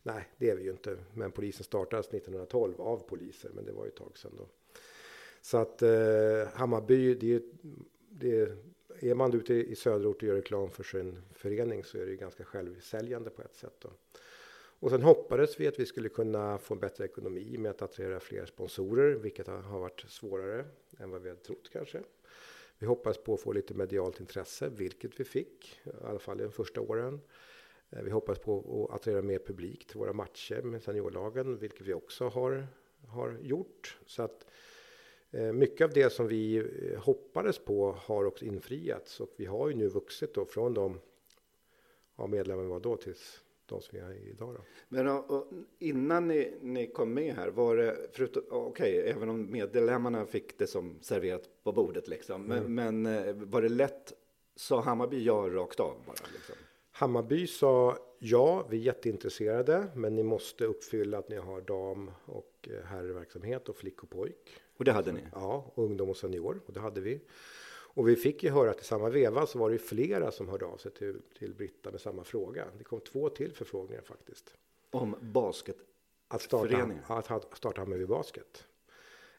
Nej, 0.03 0.29
det 0.37 0.49
är 0.49 0.55
vi 0.55 0.63
ju 0.63 0.71
inte, 0.71 0.97
men 1.13 1.31
polisen 1.31 1.63
startades 1.63 2.07
1912 2.07 2.81
av 2.81 2.97
poliser, 2.97 3.51
men 3.53 3.65
det 3.65 3.71
var 3.71 3.85
ju 3.85 3.89
ett 3.89 3.95
tag 3.95 4.17
sedan 4.17 4.31
då. 4.37 4.47
Så 5.43 5.57
att 5.57 5.81
eh, 5.81 6.47
Hammarby, 6.53 7.13
det, 7.13 7.43
det, 8.09 8.51
är 8.99 9.15
man 9.15 9.33
ute 9.33 9.53
i 9.53 9.75
söderort 9.75 10.15
och 10.15 10.23
gör 10.23 10.35
reklam 10.35 10.69
för 10.69 10.83
sin 10.83 11.21
förening 11.31 11.83
så 11.83 11.97
är 11.97 12.05
det 12.05 12.11
ju 12.11 12.17
ganska 12.17 12.43
självsäljande 12.43 13.29
på 13.29 13.41
ett 13.41 13.55
sätt. 13.55 13.73
Då. 13.79 13.89
Och 14.79 14.89
sen 14.89 15.01
hoppades 15.01 15.59
vi 15.59 15.67
att 15.67 15.79
vi 15.79 15.85
skulle 15.85 16.09
kunna 16.09 16.57
få 16.57 16.73
en 16.73 16.79
bättre 16.79 17.05
ekonomi 17.05 17.57
med 17.57 17.71
att 17.71 17.81
attrahera 17.81 18.19
fler 18.19 18.45
sponsorer, 18.45 19.13
vilket 19.13 19.47
har 19.47 19.79
varit 19.79 20.05
svårare 20.07 20.65
än 20.99 21.11
vad 21.11 21.21
vi 21.21 21.29
hade 21.29 21.41
trott 21.41 21.69
kanske. 21.71 22.01
Vi 22.79 22.87
hoppades 22.87 23.17
på 23.17 23.33
att 23.33 23.41
få 23.41 23.51
lite 23.51 23.73
medialt 23.73 24.19
intresse, 24.19 24.69
vilket 24.69 25.19
vi 25.19 25.23
fick, 25.23 25.81
i 25.83 25.89
alla 26.03 26.19
fall 26.19 26.39
i 26.39 26.43
de 26.43 26.51
första 26.51 26.81
åren. 26.81 27.21
Eh, 27.89 28.01
vi 28.03 28.11
hoppades 28.11 28.41
på 28.41 28.87
att 28.89 28.95
attrahera 28.95 29.21
mer 29.21 29.39
publik 29.39 29.87
till 29.87 29.97
våra 29.97 30.13
matcher 30.13 30.61
med 30.61 30.83
seniorlagen, 30.83 31.57
vilket 31.57 31.81
vi 31.81 31.93
också 31.93 32.27
har, 32.27 32.67
har 33.07 33.37
gjort. 33.41 33.97
Så 34.05 34.21
att 34.21 34.45
Eh, 34.45 34.71
mycket 35.33 35.85
av 35.85 35.93
det 35.93 36.09
som 36.09 36.27
vi 36.27 36.57
eh, 36.57 36.99
hoppades 36.99 37.59
på 37.59 37.91
har 37.91 38.25
också 38.25 38.45
infriats 38.45 39.19
och 39.19 39.29
vi 39.35 39.45
har 39.45 39.69
ju 39.69 39.75
nu 39.75 39.87
vuxit 39.87 40.33
då 40.33 40.45
från 40.45 40.73
de 40.73 40.99
ja, 42.15 42.27
medlemmar 42.27 42.63
vi 42.63 42.69
var 42.69 42.79
då 42.79 42.97
tills 42.97 43.43
de 43.65 43.81
som 43.81 43.97
vi 43.97 44.05
är 44.05 44.27
idag. 44.29 44.55
Då. 44.55 44.61
Men 44.89 45.07
och, 45.07 45.47
innan 45.79 46.27
ni, 46.27 46.53
ni 46.61 46.87
kom 46.87 47.13
med 47.13 47.35
här, 47.35 47.49
var 47.49 47.77
det, 47.77 47.97
förutom, 48.11 48.43
okej, 48.49 48.99
okay, 48.99 49.11
även 49.11 49.29
om 49.29 49.51
medlemmarna 49.51 50.25
fick 50.25 50.57
det 50.57 50.67
som 50.67 50.97
serverat 51.01 51.49
på 51.63 51.71
bordet 51.71 52.07
liksom, 52.07 52.51
mm. 52.51 52.75
men, 52.75 53.01
men, 53.01 53.27
eh, 53.27 53.35
var 53.35 53.61
det 53.61 53.69
lätt, 53.69 54.13
sa 54.55 54.81
Hammarby 54.81 55.23
ja 55.23 55.49
rakt 55.49 55.79
av 55.79 55.95
bara? 56.05 56.27
Liksom? 56.33 56.55
Hammarby 56.91 57.47
sa 57.47 57.97
ja, 58.19 58.67
vi 58.69 58.77
är 58.77 58.81
jätteintresserade, 58.81 59.87
men 59.95 60.15
ni 60.15 60.23
måste 60.23 60.65
uppfylla 60.65 61.17
att 61.17 61.29
ni 61.29 61.35
har 61.35 61.61
dam 61.61 62.11
och 62.25 62.69
herrverksamhet 62.85 63.69
och 63.69 63.75
flick 63.75 64.03
och 64.03 64.09
pojk. 64.09 64.62
Och 64.77 64.85
det 64.85 64.91
hade 64.91 65.11
ni? 65.11 65.21
Ja, 65.33 65.71
ungdom 65.75 66.09
och 66.09 66.17
senior. 66.17 66.61
Och 66.65 66.73
det 66.73 66.79
hade 66.79 67.01
vi. 67.01 67.21
Och 67.95 68.07
vi 68.07 68.15
fick 68.15 68.43
ju 68.43 68.49
höra 68.49 68.71
att 68.71 68.81
i 68.81 68.83
samma 68.83 69.09
veva 69.09 69.45
så 69.45 69.59
var 69.59 69.69
det 69.69 69.77
flera 69.77 70.31
som 70.31 70.49
hörde 70.49 70.65
av 70.65 70.77
sig 70.77 70.91
till, 70.91 71.21
till 71.39 71.53
Britta 71.53 71.91
med 71.91 72.01
samma 72.01 72.23
fråga. 72.23 72.65
Det 72.77 72.83
kom 72.83 72.99
två 72.99 73.29
till 73.29 73.53
förfrågningar 73.53 74.01
faktiskt. 74.01 74.53
Om 74.91 75.15
basket? 75.21 75.77
Att 76.27 76.41
starta, 76.41 76.91
att 77.07 77.57
starta 77.57 77.81
Hammarby 77.81 78.05
Basket. 78.05 78.65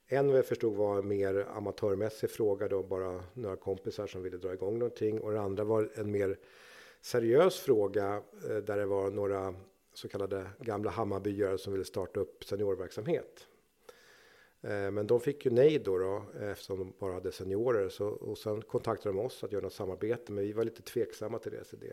En 0.07 0.29
vad 0.29 0.39
jag 0.39 0.47
förstod 0.47 0.75
var 0.75 1.03
mer 1.03 1.47
amatörmässig 1.55 2.31
fråga 2.31 2.69
då, 2.69 2.83
bara 2.83 3.25
några 3.33 3.57
kompisar 3.57 4.07
som 4.07 4.23
ville 4.23 4.37
dra 4.37 4.53
igång 4.53 4.79
någonting. 4.79 5.21
Och 5.21 5.33
det 5.33 5.41
andra 5.41 5.65
var 5.65 5.91
en 5.95 6.11
mer 6.11 6.39
seriös 7.01 7.61
fråga 7.61 8.23
eh, 8.51 8.57
där 8.57 8.77
det 8.77 8.87
var 8.87 9.11
några 9.11 9.55
så 9.95 10.09
kallade 10.09 10.47
gamla 10.59 10.91
Hammarbyare 10.91 11.59
som 11.59 11.73
ville 11.73 11.85
starta 11.85 12.21
upp 12.21 12.45
seniorverksamhet. 12.45 13.47
Eh, 14.65 14.91
men 14.91 15.07
de 15.07 15.21
fick 15.21 15.45
ju 15.45 15.51
nej 15.51 15.79
då, 15.79 15.99
då 15.99 16.25
eftersom 16.41 16.79
de 16.79 16.93
bara 16.99 17.13
hade 17.13 17.33
seniorer. 17.33 17.89
Så, 17.89 18.07
och 18.07 18.39
sen 18.39 18.63
kontaktade 18.63 19.17
de 19.17 19.25
oss 19.25 19.45
att 19.45 19.53
göra 19.53 19.63
något 19.63 19.73
samarbete, 19.73 20.33
men 20.33 20.45
vi 20.45 20.53
var 20.53 20.65
lite 20.65 20.83
tveksamma 20.83 21.39
till 21.39 21.53
deras 21.53 21.75
idé. 21.75 21.93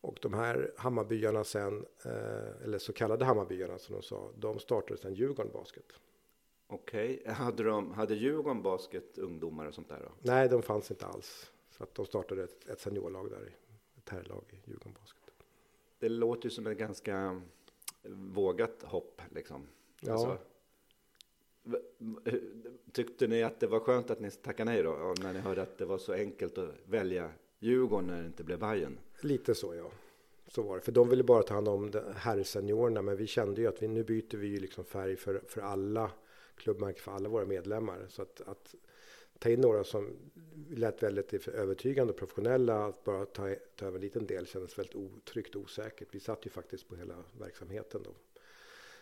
Och 0.00 0.18
de 0.22 0.34
här 0.34 0.72
Hammarbyarna 0.76 1.44
sen, 1.44 1.86
eh, 2.04 2.64
eller 2.64 2.78
så 2.78 2.92
kallade 2.92 3.24
Hammarbyarna 3.24 3.78
som 3.78 3.94
de 3.94 4.02
sa, 4.02 4.30
de 4.38 4.58
startade 4.58 5.00
sen 5.00 5.14
Djurgården 5.14 5.52
Basket. 5.52 5.92
Okej, 6.66 7.18
okay. 7.20 7.32
hade, 7.32 7.62
de, 7.62 7.92
hade 7.92 8.14
Djurgården 8.14 8.62
Basket 8.62 9.18
ungdomar 9.18 9.66
och 9.66 9.74
sånt 9.74 9.88
där 9.88 10.00
då? 10.00 10.12
Nej, 10.18 10.48
de 10.48 10.62
fanns 10.62 10.90
inte 10.90 11.06
alls. 11.06 11.50
Så 11.70 11.82
att 11.82 11.94
de 11.94 12.06
startade 12.06 12.42
ett, 12.44 12.68
ett 12.68 12.80
seniorlag 12.80 13.30
där, 13.30 13.56
ett 13.96 14.08
herrlag 14.08 14.44
i 14.50 14.70
Djurgården 14.70 14.96
Basket. 15.00 15.22
Det 15.98 16.08
låter 16.08 16.44
ju 16.44 16.50
som 16.50 16.66
ett 16.66 16.78
ganska 16.78 17.42
vågat 18.08 18.82
hopp 18.82 19.22
liksom. 19.30 19.66
Ja. 20.00 20.12
Alltså, 20.12 20.38
Eh, 22.24 22.34
tyckte 22.92 23.26
ni 23.26 23.42
att 23.42 23.60
det 23.60 23.66
var 23.66 23.80
skönt 23.80 24.10
att 24.10 24.20
ni 24.20 24.30
tackade 24.30 24.70
nej 24.70 24.82
då? 24.82 25.14
När 25.22 25.32
ni 25.32 25.38
hörde 25.38 25.62
att 25.62 25.78
det 25.78 25.84
var 25.84 25.98
så 25.98 26.12
enkelt 26.12 26.58
att 26.58 26.74
välja 26.84 27.30
Djurgården 27.58 28.06
när 28.06 28.20
det 28.20 28.26
inte 28.26 28.44
blev 28.44 28.58
Bayern? 28.58 28.98
Lite 29.20 29.54
så 29.54 29.74
ja. 29.74 29.90
Så 30.46 30.62
var 30.62 30.76
det. 30.76 30.82
För 30.82 30.92
de 30.92 31.08
ville 31.08 31.22
bara 31.22 31.42
ta 31.42 31.54
hand 31.54 31.68
om 31.68 31.92
herrseniorerna. 32.16 33.02
Men 33.02 33.16
vi 33.16 33.26
kände 33.26 33.60
ju 33.60 33.66
att 33.66 33.82
vi, 33.82 33.88
nu 33.88 34.04
byter 34.04 34.36
vi 34.36 34.46
ju 34.46 34.60
liksom 34.60 34.84
färg 34.84 35.16
för, 35.16 35.42
för 35.48 35.60
alla 35.60 36.10
klubbmärken, 36.56 37.02
för 37.02 37.12
alla 37.12 37.28
våra 37.28 37.44
medlemmar. 37.44 38.06
Så 38.08 38.22
att, 38.22 38.40
att 38.40 38.74
ta 39.38 39.50
in 39.50 39.60
några 39.60 39.84
som 39.84 40.10
lät 40.70 41.02
väldigt 41.02 41.48
övertygande 41.48 42.12
och 42.12 42.18
professionella, 42.18 42.86
att 42.86 43.04
bara 43.04 43.24
ta, 43.24 43.54
ta 43.76 43.86
över 43.86 43.98
en 43.98 44.02
liten 44.02 44.26
del 44.26 44.46
kändes 44.46 44.78
väldigt 44.78 44.94
otryggt 44.96 45.54
och 45.54 45.62
osäkert. 45.62 46.08
Vi 46.10 46.20
satt 46.20 46.46
ju 46.46 46.50
faktiskt 46.50 46.88
på 46.88 46.96
hela 46.96 47.14
verksamheten 47.38 48.02
då. 48.02 48.10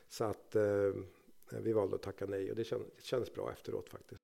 Så 0.09 0.25
att 0.25 0.57
eh, 0.57 0.93
Eh, 1.52 1.59
vi 1.59 1.73
valde 1.73 1.95
att 1.95 2.02
tacka 2.02 2.26
nej 2.28 2.50
och 2.50 2.57
det, 2.57 2.64
kän 2.64 2.78
det 2.97 3.04
kändes 3.04 3.35
bra 3.35 3.52
efteråt 3.52 3.88
faktiskt. 3.88 4.21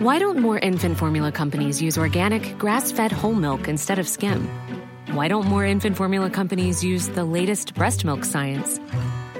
Why 0.00 0.18
don't 0.18 0.38
more 0.38 0.58
infant 0.58 0.98
formula 0.98 1.30
companies 1.30 1.82
use 1.82 2.00
organic 2.00 2.58
grass-fed 2.58 3.12
whole 3.12 3.34
milk 3.34 3.68
instead 3.68 3.98
of 3.98 4.08
skim? 4.08 4.48
Why 5.12 5.28
don't 5.28 5.44
more 5.44 5.66
infant 5.66 5.96
formula 5.96 6.30
companies 6.30 6.82
use 6.82 7.08
the 7.08 7.24
latest 7.24 7.74
breast 7.74 8.04
milk 8.04 8.24
science? 8.24 8.80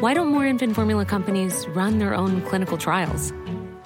Why 0.00 0.14
don't 0.14 0.28
more 0.28 0.44
infant 0.44 0.74
formula 0.74 1.04
companies 1.04 1.66
run 1.74 1.98
their 1.98 2.14
own 2.14 2.42
clinical 2.42 2.76
trials? 2.76 3.32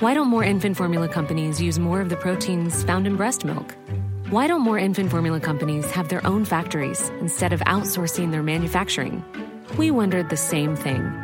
Why 0.00 0.14
don't 0.14 0.28
more 0.28 0.42
infant 0.42 0.76
formula 0.76 1.08
companies 1.08 1.60
use 1.60 1.78
more 1.78 2.00
of 2.00 2.08
the 2.08 2.16
proteins 2.16 2.82
found 2.84 3.06
in 3.06 3.16
breast 3.16 3.44
milk? 3.44 3.74
Why 4.30 4.48
don't 4.48 4.62
more 4.62 4.78
infant 4.78 5.10
formula 5.10 5.40
companies 5.40 5.90
have 5.92 6.08
their 6.08 6.26
own 6.26 6.44
factories 6.44 7.10
instead 7.20 7.52
of 7.52 7.60
outsourcing 7.60 8.32
their 8.32 8.42
manufacturing? 8.42 9.22
We 9.78 9.90
wondered 9.90 10.30
the 10.30 10.36
same 10.36 10.74
thing. 10.74 11.23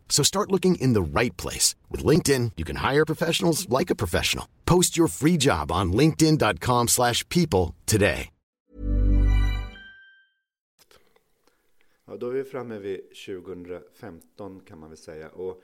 So 0.11 0.23
start 0.23 0.51
looking 0.51 0.75
in 0.75 0.93
the 0.93 1.01
right 1.01 1.35
place. 1.37 1.73
With 1.89 2.05
LinkedIn, 2.05 2.51
you 2.57 2.65
can 2.65 2.75
hire 2.75 3.05
professionals 3.05 3.67
like 3.69 3.89
a 3.89 3.95
professional. 3.95 4.45
Post 4.65 4.97
your 4.97 5.07
free 5.07 5.37
job 5.37 5.71
on 5.71 5.93
linkedin.com 5.93 6.87
slash 6.87 7.27
people 7.29 7.73
today. 7.85 8.29
Ja, 12.11 12.17
då 12.17 12.27
är 12.27 12.33
vi 12.33 12.43
framme 12.43 12.79
vid 12.79 13.01
2015 13.25 14.59
kan 14.59 14.79
man 14.79 14.89
väl 14.89 14.97
säga. 14.97 15.29
Och 15.29 15.61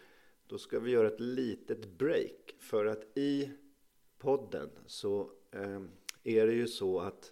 då 0.47 0.57
ska 0.57 0.79
vi 0.79 0.91
göra 0.91 1.07
ett 1.07 1.19
litet 1.19 1.97
break. 1.97 2.55
För 2.59 2.85
att 2.85 3.17
i 3.17 3.49
podden 4.19 4.69
så 4.85 5.29
eh, 5.51 5.81
är 6.23 6.47
det 6.47 6.53
ju 6.53 6.67
så 6.67 6.99
att 6.99 7.31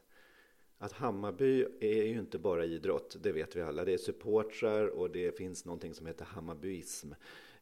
att 0.78 0.92
Hammarby 0.92 1.66
är 1.80 2.04
ju 2.04 2.20
inte 2.20 2.40
bara 2.40 2.66
idrott, 2.66 3.18
det 3.22 3.32
vet 3.32 3.56
vi 3.56 3.62
alla. 3.62 3.86
Det 3.86 3.94
är 3.94 3.98
supportrar 3.98 4.88
och 4.88 5.10
det 5.10 5.38
finns 5.38 5.66
någonting 5.66 5.94
som 5.94 6.06
heter 6.06 6.26
Hammarbyism. 6.26 7.12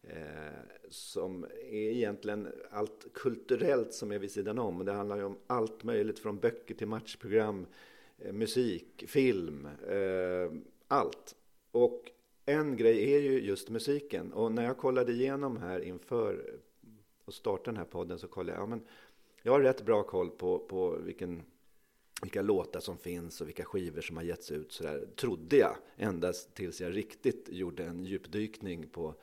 Eh, 0.03 0.59
som 0.89 1.43
är 1.43 1.91
egentligen 1.91 2.47
allt 2.71 3.07
kulturellt 3.13 3.93
som 3.93 4.11
är 4.11 4.19
vid 4.19 4.31
sidan 4.31 4.59
om. 4.59 4.85
Det 4.85 4.91
handlar 4.91 5.17
ju 5.17 5.23
om 5.23 5.37
allt 5.47 5.83
möjligt 5.83 6.19
från 6.19 6.37
böcker 6.37 6.75
till 6.75 6.87
matchprogram, 6.87 7.65
eh, 8.17 8.33
musik, 8.33 9.03
film, 9.07 9.67
eh, 9.87 10.51
allt. 10.87 11.35
Och 11.71 12.11
en 12.45 12.77
grej 12.77 13.13
är 13.13 13.19
ju 13.19 13.41
just 13.41 13.69
musiken. 13.69 14.33
Och 14.33 14.51
när 14.51 14.63
jag 14.63 14.77
kollade 14.77 15.11
igenom 15.11 15.57
här 15.57 15.79
inför 15.79 16.33
eh, 16.33 16.89
att 17.25 17.33
starta 17.33 17.71
den 17.71 17.77
här 17.77 17.85
podden 17.85 18.19
så 18.19 18.27
kollade 18.27 18.57
jag, 18.57 18.63
ja 18.63 18.67
men 18.67 18.81
jag 19.41 19.51
har 19.51 19.61
rätt 19.61 19.85
bra 19.85 20.03
koll 20.03 20.29
på, 20.29 20.59
på 20.59 20.89
vilken 20.89 21.43
vilka 22.23 22.41
låtar 22.41 22.79
som 22.79 22.97
finns 22.97 23.41
och 23.41 23.47
vilka 23.47 23.65
skivor 23.65 24.01
som 24.01 24.17
har 24.17 24.23
getts 24.23 24.51
ut. 24.51 24.71
Så 24.71 24.83
där, 24.83 25.07
trodde 25.15 25.57
jag, 25.57 25.75
ända 25.97 26.33
tills 26.33 26.81
jag 26.81 26.95
riktigt 26.95 27.49
gjorde 27.51 27.83
en 27.83 28.05
djupdykning 28.05 28.87
på 28.87 29.15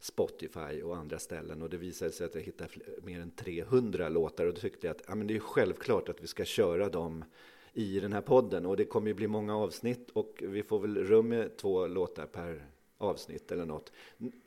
Spotify 0.00 0.82
och 0.82 0.96
andra 0.96 1.18
ställen. 1.18 1.62
Och 1.62 1.70
det 1.70 1.76
visade 1.76 2.12
sig 2.12 2.26
att 2.26 2.34
jag 2.34 2.42
hittade 2.42 2.70
mer 3.02 3.20
än 3.20 3.30
300 3.30 4.08
låtar. 4.08 4.46
Och 4.46 4.54
då 4.54 4.60
tyckte 4.60 4.86
jag 4.86 4.96
att 4.96 5.02
ja, 5.08 5.14
men 5.14 5.26
det 5.26 5.36
är 5.36 5.40
självklart 5.40 6.08
att 6.08 6.22
vi 6.22 6.26
ska 6.26 6.44
köra 6.44 6.88
dem 6.88 7.24
i 7.72 8.00
den 8.00 8.12
här 8.12 8.20
podden. 8.20 8.66
Och 8.66 8.76
det 8.76 8.84
kommer 8.84 9.08
ju 9.08 9.14
bli 9.14 9.26
många 9.26 9.56
avsnitt 9.56 10.10
och 10.12 10.42
vi 10.46 10.62
får 10.62 10.78
väl 10.78 11.04
rum 11.04 11.28
med 11.28 11.56
två 11.56 11.86
låtar 11.86 12.26
per 12.26 12.66
avsnitt 13.02 13.52
eller 13.52 13.66
något. 13.66 13.92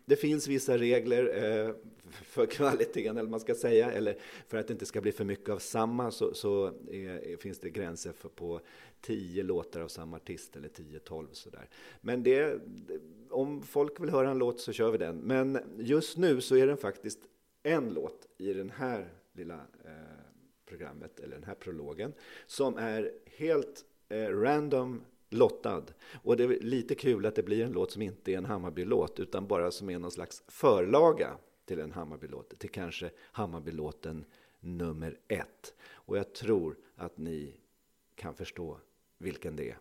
Det 0.05 0.15
finns 0.15 0.47
vissa 0.47 0.77
regler 0.77 1.43
eh, 1.43 1.75
för 2.12 2.45
kvaliteten, 2.45 3.17
eller 3.17 3.29
man 3.29 3.39
ska 3.39 3.55
säga, 3.55 3.91
eller 3.91 4.17
för 4.47 4.57
att 4.57 4.67
det 4.67 4.74
inte 4.74 4.85
ska 4.85 5.01
bli 5.01 5.12
för 5.12 5.24
mycket 5.24 5.50
av 5.50 5.59
samma, 5.59 6.12
så, 6.12 6.33
så 6.33 6.65
är, 6.91 7.38
finns 7.38 7.59
det 7.59 7.69
gränser 7.69 8.12
för, 8.12 8.29
på 8.29 8.62
tio 9.01 9.43
låtar 9.43 9.81
av 9.81 9.88
samma 9.88 10.17
artist, 10.17 10.55
eller 10.55 10.69
10-12 10.69 11.27
sådär. 11.31 11.69
Men 12.01 12.24
det, 12.24 12.59
om 13.29 13.62
folk 13.62 14.00
vill 14.00 14.09
höra 14.09 14.29
en 14.29 14.38
låt 14.38 14.59
så 14.59 14.71
kör 14.71 14.91
vi 14.91 14.97
den. 14.97 15.17
Men 15.17 15.59
just 15.77 16.17
nu 16.17 16.41
så 16.41 16.55
är 16.55 16.67
den 16.67 16.77
faktiskt 16.77 17.19
en 17.63 17.93
låt 17.93 18.27
i 18.38 18.53
den 18.53 18.69
här 18.69 19.09
lilla 19.33 19.59
eh, 19.85 19.91
programmet, 20.65 21.19
eller 21.19 21.35
den 21.35 21.43
här 21.43 21.55
prologen, 21.55 22.13
som 22.47 22.77
är 22.77 23.12
helt 23.25 23.85
eh, 24.09 24.27
random 24.27 25.01
lottad. 25.35 25.83
Och 26.23 26.37
det 26.37 26.43
är 26.43 26.59
lite 26.59 26.95
kul 26.95 27.25
att 27.25 27.35
det 27.35 27.43
blir 27.43 27.65
en 27.65 27.71
låt 27.71 27.91
som 27.91 28.01
inte 28.01 28.33
är 28.33 28.37
en 28.37 28.45
Hammarby-låt 28.45 29.19
utan 29.19 29.47
bara 29.47 29.71
som 29.71 29.89
är 29.89 29.99
någon 29.99 30.11
slags 30.11 30.43
förlaga 30.47 31.37
till 31.65 31.79
en 31.79 31.91
Hammarby-låt, 31.91 32.59
till 32.59 32.69
kanske 32.69 33.11
Hammarby-låten 33.21 34.25
nummer 34.59 35.19
ett. 35.27 35.73
Och 35.91 36.17
jag 36.17 36.33
tror 36.33 36.77
att 36.95 37.17
ni 37.17 37.53
kan 38.15 38.35
förstå 38.35 38.79
vilken 39.17 39.55
det 39.55 39.69
är. 39.69 39.77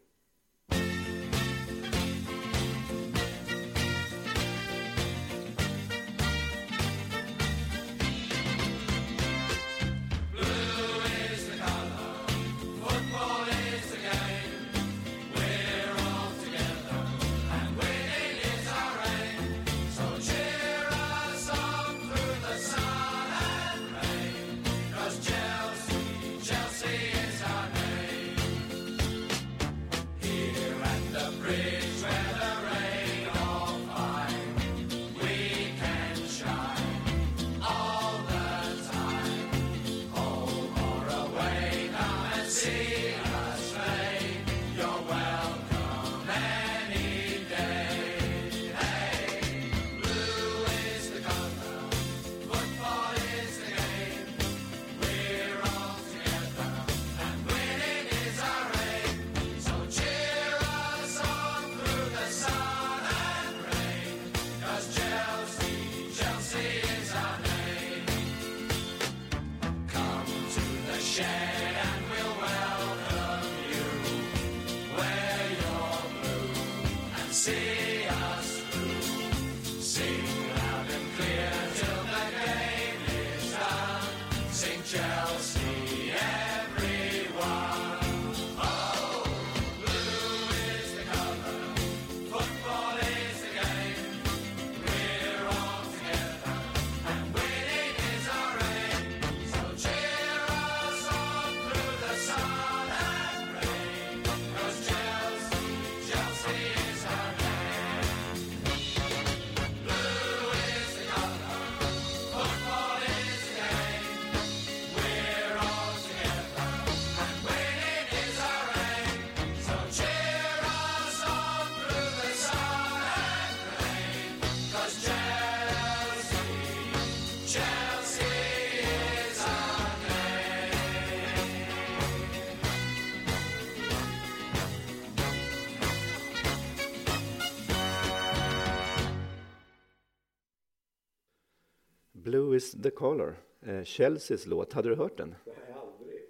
Blue 142.34 142.56
is 142.56 142.72
the 142.82 142.90
color, 142.90 143.36
eh, 143.60 143.84
Chelseas 143.84 144.46
låt. 144.46 144.72
Hade 144.72 144.88
du 144.88 144.94
hört 144.94 145.16
den? 145.16 145.34
Nej, 145.44 145.56
aldrig. 145.74 146.20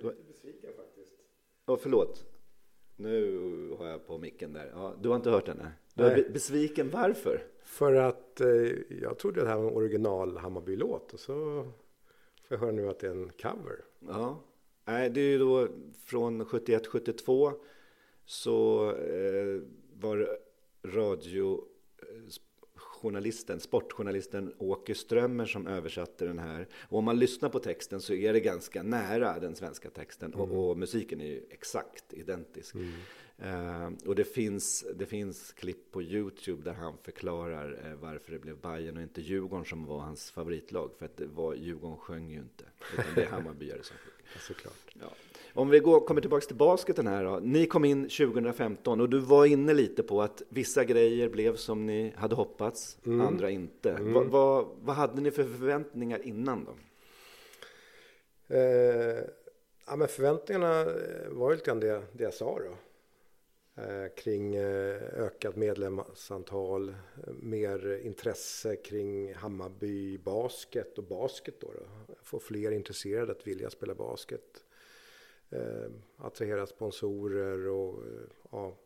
Jag 0.00 0.12
är 0.12 0.16
lite 0.16 0.30
besviken 0.32 0.70
faktiskt. 0.76 1.10
Oh, 1.66 1.76
förlåt. 1.76 2.24
Nu 2.96 3.76
har 3.78 3.86
jag 3.86 4.06
på 4.06 4.18
micken 4.18 4.52
där. 4.52 4.70
Ja, 4.74 4.94
du 5.02 5.08
har 5.08 5.16
inte 5.16 5.30
hört 5.30 5.46
den? 5.46 5.56
Nej. 5.56 5.72
Du 5.94 6.04
är 6.04 6.30
besviken. 6.30 6.90
Varför? 6.90 7.46
För 7.64 7.92
att 7.92 8.40
eh, 8.40 8.48
jag 9.00 9.18
trodde 9.18 9.40
det 9.40 9.48
här 9.48 9.56
var 9.56 9.70
en 9.70 9.76
original 9.76 10.36
Hammarby-låt 10.36 11.12
och 11.12 11.20
så 11.20 11.34
får 12.42 12.54
jag 12.54 12.58
höra 12.58 12.72
nu 12.72 12.88
att 12.88 12.98
det 12.98 13.06
är 13.06 13.10
en 13.10 13.30
cover. 13.42 13.84
Ja, 13.98 14.42
Nej, 14.84 15.10
det 15.10 15.20
är 15.20 15.30
ju 15.30 15.38
då 15.38 15.68
från 16.04 16.44
71-72 16.44 17.52
så 18.24 18.90
eh, 18.90 19.62
var 19.92 20.38
radio 20.82 21.64
journalisten, 23.02 23.60
sportjournalisten 23.60 24.54
Åke 24.58 24.94
Strömmer 24.94 25.46
som 25.46 25.66
översatte 25.66 26.24
den 26.24 26.38
här. 26.38 26.68
Och 26.88 26.98
om 26.98 27.04
man 27.04 27.18
lyssnar 27.18 27.48
på 27.48 27.58
texten 27.58 28.00
så 28.00 28.14
är 28.14 28.32
det 28.32 28.40
ganska 28.40 28.82
nära 28.82 29.38
den 29.38 29.54
svenska 29.54 29.90
texten 29.90 30.34
och, 30.34 30.70
och 30.70 30.78
musiken 30.78 31.20
är 31.20 31.26
ju 31.26 31.42
exakt 31.50 32.12
identisk. 32.12 32.74
Eh, 33.44 33.90
och 34.06 34.14
det 34.14 34.24
finns, 34.24 34.84
det 34.94 35.06
finns 35.06 35.52
klipp 35.52 35.92
på 35.92 36.02
Youtube 36.02 36.62
där 36.64 36.72
han 36.72 36.94
förklarar 37.02 37.78
eh, 37.84 37.94
varför 38.00 38.32
det 38.32 38.38
blev 38.38 38.56
Bayern 38.56 38.96
och 38.96 39.02
inte 39.02 39.20
Djurgården 39.20 39.64
som 39.64 39.86
var 39.86 39.98
hans 39.98 40.30
favoritlag. 40.30 40.90
För 40.98 41.04
att 41.04 41.16
det 41.16 41.26
var, 41.26 41.54
Djurgården 41.54 41.96
sjöng 41.96 42.30
ju 42.30 42.38
inte, 42.38 42.64
utan 42.92 43.14
det 43.14 43.22
är 43.22 43.26
Hammarbyare 43.26 43.82
som 43.82 43.96
sjöng. 43.96 44.40
Såklart. 44.40 44.94
Ja. 45.00 45.06
Om 45.54 45.68
vi 45.68 45.78
går, 45.78 46.00
kommer 46.00 46.20
tillbaka 46.20 46.46
till 46.46 46.56
basketen 46.56 47.06
här 47.06 47.24
då. 47.24 47.38
Ni 47.42 47.66
kom 47.66 47.84
in 47.84 48.02
2015 48.02 49.00
och 49.00 49.08
du 49.08 49.18
var 49.18 49.46
inne 49.46 49.74
lite 49.74 50.02
på 50.02 50.22
att 50.22 50.42
vissa 50.48 50.84
grejer 50.84 51.28
blev 51.28 51.56
som 51.56 51.86
ni 51.86 52.12
hade 52.16 52.34
hoppats, 52.34 52.98
andra 53.04 53.50
inte. 53.50 53.98
Vad, 54.00 54.26
vad, 54.26 54.66
vad 54.80 54.96
hade 54.96 55.20
ni 55.20 55.30
för 55.30 55.44
förväntningar 55.44 56.26
innan 56.26 56.64
då? 56.64 56.74
Eh, 58.56 59.24
ja, 59.86 59.96
men 59.96 60.08
förväntningarna 60.08 60.84
var 61.28 61.50
ju 61.50 61.56
lite 61.56 61.66
grann 61.66 61.80
det, 61.80 62.02
det 62.12 62.24
jag 62.24 62.34
sa 62.34 62.58
då. 62.58 62.76
Eh, 63.74 64.14
kring 64.16 64.54
eh, 64.54 65.02
ökat 65.14 65.56
medlemsantal, 65.56 66.94
mer 67.26 68.00
intresse 68.02 68.76
kring 68.76 69.34
Hammarby 69.34 70.18
basket 70.18 70.98
och 70.98 71.04
basket 71.04 71.60
då. 71.60 71.72
då. 71.72 72.14
Få 72.22 72.38
fler 72.38 72.70
intresserade 72.70 73.32
att 73.32 73.46
vilja 73.46 73.70
spela 73.70 73.94
basket. 73.94 74.64
Eh, 75.50 75.90
attrahera 76.16 76.66
sponsorer 76.66 77.68
och 77.68 78.02
ja, 78.50 78.76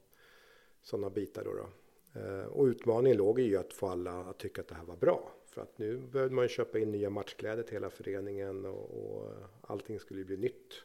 sådana 0.83 1.11
bitar 1.11 1.45
då. 1.45 1.53
då. 1.53 1.67
Och 2.51 2.65
utmaningen 2.65 3.19
låg 3.19 3.41
ju 3.41 3.57
att 3.57 3.73
få 3.73 3.89
alla 3.89 4.13
att 4.13 4.39
tycka 4.39 4.61
att 4.61 4.69
det 4.69 4.75
här 4.75 4.85
var 4.85 4.97
bra. 4.97 5.33
För 5.47 5.63
att 5.63 5.79
nu 5.79 5.99
behövde 5.99 6.35
man 6.35 6.45
ju 6.45 6.49
köpa 6.49 6.79
in 6.79 6.93
nya 6.93 7.11
matchkläder 7.11 7.63
till 7.63 7.73
hela 7.73 7.91
föreningen 7.91 8.65
och, 8.65 9.15
och 9.15 9.33
allting 9.61 10.01
skulle 10.01 10.21
ju 10.21 10.25
bli 10.25 10.37
nytt. 10.37 10.85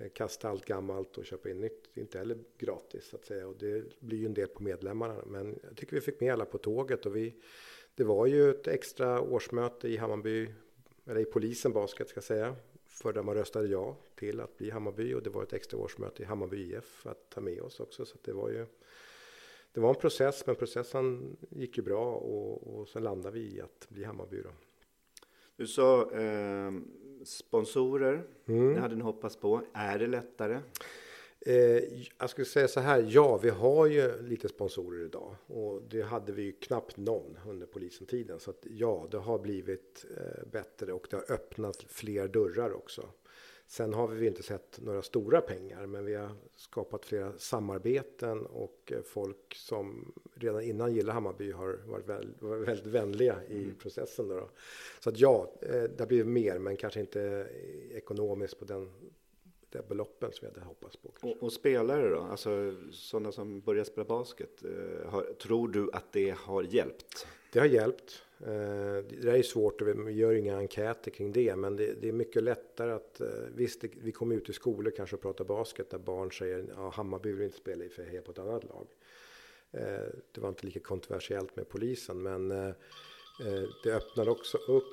Eh, 0.00 0.08
kasta 0.08 0.48
allt 0.48 0.64
gammalt 0.64 1.18
och 1.18 1.24
köpa 1.24 1.50
in 1.50 1.60
nytt, 1.60 1.88
det 1.94 2.00
är 2.00 2.02
inte 2.02 2.18
heller 2.18 2.38
gratis 2.58 3.04
så 3.04 3.16
att 3.16 3.24
säga. 3.24 3.48
Och 3.48 3.56
det 3.58 4.00
blir 4.00 4.18
ju 4.18 4.26
en 4.26 4.34
del 4.34 4.48
på 4.48 4.62
medlemmarna. 4.62 5.22
Men 5.26 5.58
jag 5.62 5.76
tycker 5.76 5.94
vi 5.94 6.00
fick 6.00 6.20
med 6.20 6.32
alla 6.32 6.44
på 6.44 6.58
tåget 6.58 7.06
och 7.06 7.16
vi, 7.16 7.34
det 7.94 8.04
var 8.04 8.26
ju 8.26 8.50
ett 8.50 8.66
extra 8.66 9.20
årsmöte 9.20 9.88
i 9.88 9.96
Hammarby, 9.96 10.48
eller 11.06 11.20
i 11.20 11.24
polisen 11.24 11.72
basket 11.72 12.08
ska 12.08 12.16
jag 12.16 12.24
säga. 12.24 12.56
För 12.86 13.12
där 13.12 13.22
man 13.22 13.34
röstade 13.34 13.68
ja 13.68 13.96
till 14.14 14.40
att 14.40 14.56
bli 14.56 14.70
Hammarby 14.70 15.14
och 15.14 15.22
det 15.22 15.30
var 15.30 15.42
ett 15.42 15.52
extra 15.52 15.78
årsmöte 15.78 16.22
i 16.22 16.26
Hammarby 16.26 16.74
IF 16.74 17.06
att 17.06 17.30
ta 17.30 17.40
med 17.40 17.60
oss 17.60 17.80
också. 17.80 18.04
Så 18.04 18.14
att 18.14 18.24
det 18.24 18.32
var 18.32 18.48
ju 18.48 18.66
det 19.72 19.80
var 19.80 19.88
en 19.88 20.00
process, 20.00 20.46
men 20.46 20.56
processen 20.56 21.36
gick 21.50 21.76
ju 21.76 21.82
bra 21.82 22.14
och, 22.14 22.78
och 22.78 22.88
sen 22.88 23.02
landade 23.02 23.38
vi 23.38 23.56
i 23.56 23.60
att 23.60 23.86
bli 23.88 24.04
Hammarby. 24.04 24.42
Då. 24.42 24.50
Du 25.56 25.66
sa 25.66 26.12
eh, 26.12 26.70
sponsorer, 27.28 28.22
Mm. 28.46 28.74
det 28.74 28.80
hade 28.80 28.94
ni 28.96 29.02
hoppats 29.02 29.36
på. 29.36 29.62
Är 29.72 29.98
det 29.98 30.06
lättare? 30.06 30.58
Eh, 31.40 31.54
jag 32.18 32.30
skulle 32.30 32.44
säga 32.44 32.68
så 32.68 32.80
här, 32.80 33.06
ja, 33.08 33.36
vi 33.36 33.48
har 33.50 33.86
ju 33.86 34.22
lite 34.22 34.48
sponsorer 34.48 35.04
idag 35.04 35.34
och 35.46 35.82
det 35.90 36.02
hade 36.02 36.32
vi 36.32 36.42
ju 36.42 36.52
knappt 36.52 36.96
någon 36.96 37.38
under 37.48 37.66
polisentiden. 37.66 38.40
Så 38.40 38.50
att 38.50 38.66
ja, 38.70 39.06
det 39.10 39.18
har 39.18 39.38
blivit 39.38 40.06
eh, 40.16 40.46
bättre 40.52 40.92
och 40.92 41.06
det 41.10 41.16
har 41.16 41.32
öppnat 41.32 41.84
fler 41.88 42.28
dörrar 42.28 42.72
också. 42.72 43.08
Sen 43.70 43.94
har 43.94 44.08
vi 44.08 44.26
inte 44.26 44.42
sett 44.42 44.80
några 44.80 45.02
stora 45.02 45.40
pengar, 45.40 45.86
men 45.86 46.04
vi 46.04 46.14
har 46.14 46.30
skapat 46.56 47.04
flera 47.06 47.32
samarbeten 47.38 48.46
och 48.46 48.92
eh, 48.92 49.02
folk 49.02 49.54
som 49.54 50.12
redan 50.34 50.62
innan 50.62 50.94
gillar 50.94 51.14
Hammarby 51.14 51.52
har 51.52 51.80
varit 51.86 52.08
väl, 52.08 52.34
varit 52.38 52.68
väldigt 52.68 52.86
vänliga 52.86 53.44
i 53.44 53.72
processen. 53.82 54.28
Då. 54.28 54.48
Så 55.00 55.10
att 55.10 55.18
ja, 55.18 55.52
eh, 55.62 55.82
det 55.82 56.06
blivit 56.06 56.26
mer, 56.26 56.58
men 56.58 56.76
kanske 56.76 57.00
inte 57.00 57.48
ekonomiskt 57.90 58.58
på 58.58 58.64
den, 58.64 58.90
de 59.70 59.82
beloppen 59.88 60.32
som 60.32 60.48
vi 60.48 60.54
hade 60.54 60.66
hoppats 60.66 60.96
på. 60.96 61.12
Och, 61.20 61.42
och 61.42 61.52
spelare 61.52 62.08
då? 62.08 62.20
Alltså 62.20 62.74
sådana 62.92 63.32
som 63.32 63.60
börjar 63.60 63.84
spela 63.84 64.04
basket. 64.04 64.64
Eh, 64.64 65.10
har, 65.10 65.22
tror 65.22 65.68
du 65.68 65.90
att 65.92 66.12
det 66.12 66.30
har 66.38 66.62
hjälpt? 66.62 67.26
Det 67.52 67.58
har 67.58 67.66
hjälpt. 67.66 68.22
Eh, 68.40 69.04
Det 69.08 69.22
där 69.22 69.34
är 69.34 69.42
svårt 69.42 69.80
och 69.82 69.88
vi 69.88 70.12
gör 70.12 70.32
inga 70.32 70.56
enkäter 70.56 71.10
kring 71.10 71.32
det. 71.32 71.56
Men 71.56 71.76
det, 71.76 71.92
det 72.00 72.08
är 72.08 72.12
mycket 72.12 72.42
lättare 72.42 72.92
att, 72.92 73.20
eh, 73.20 73.28
visst 73.54 73.80
det- 73.80 73.90
vi 73.96 74.12
kommer 74.12 74.36
ut 74.36 74.48
i 74.48 74.52
skolor 74.52 74.92
kanske 74.96 75.16
och 75.16 75.22
pratar 75.22 75.44
basket 75.44 75.90
där 75.90 75.98
barn 75.98 76.32
säger 76.32 76.64
ja, 76.76 76.90
Hammarby 76.90 77.32
vill 77.32 77.44
inte 77.44 77.56
spela 77.58 77.84
i 77.84 77.88
för 77.88 78.02
jag 78.02 78.10
hejar 78.10 78.22
på 78.22 78.30
ett 78.30 78.38
annat 78.38 78.64
lag. 78.64 78.86
Eh, 79.70 80.08
Det 80.32 80.40
var 80.40 80.48
inte 80.48 80.66
lika 80.66 80.80
kontroversiellt 80.80 81.56
med 81.56 81.68
polisen 81.68 82.22
men 82.22 82.48
det 83.84 83.94
öppnar 83.94 84.28
också 84.28 84.58
upp. 84.58 84.84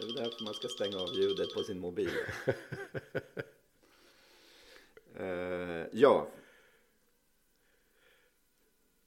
Det 0.00 0.06
är 0.06 0.14
därför 0.24 0.44
man 0.44 0.54
ska 0.54 0.68
stänga 0.68 0.98
av 0.98 1.08
ljudet 1.14 1.54
på 1.54 1.62
sin 1.62 1.78
mobil. 1.78 2.10
ja, 5.92 6.28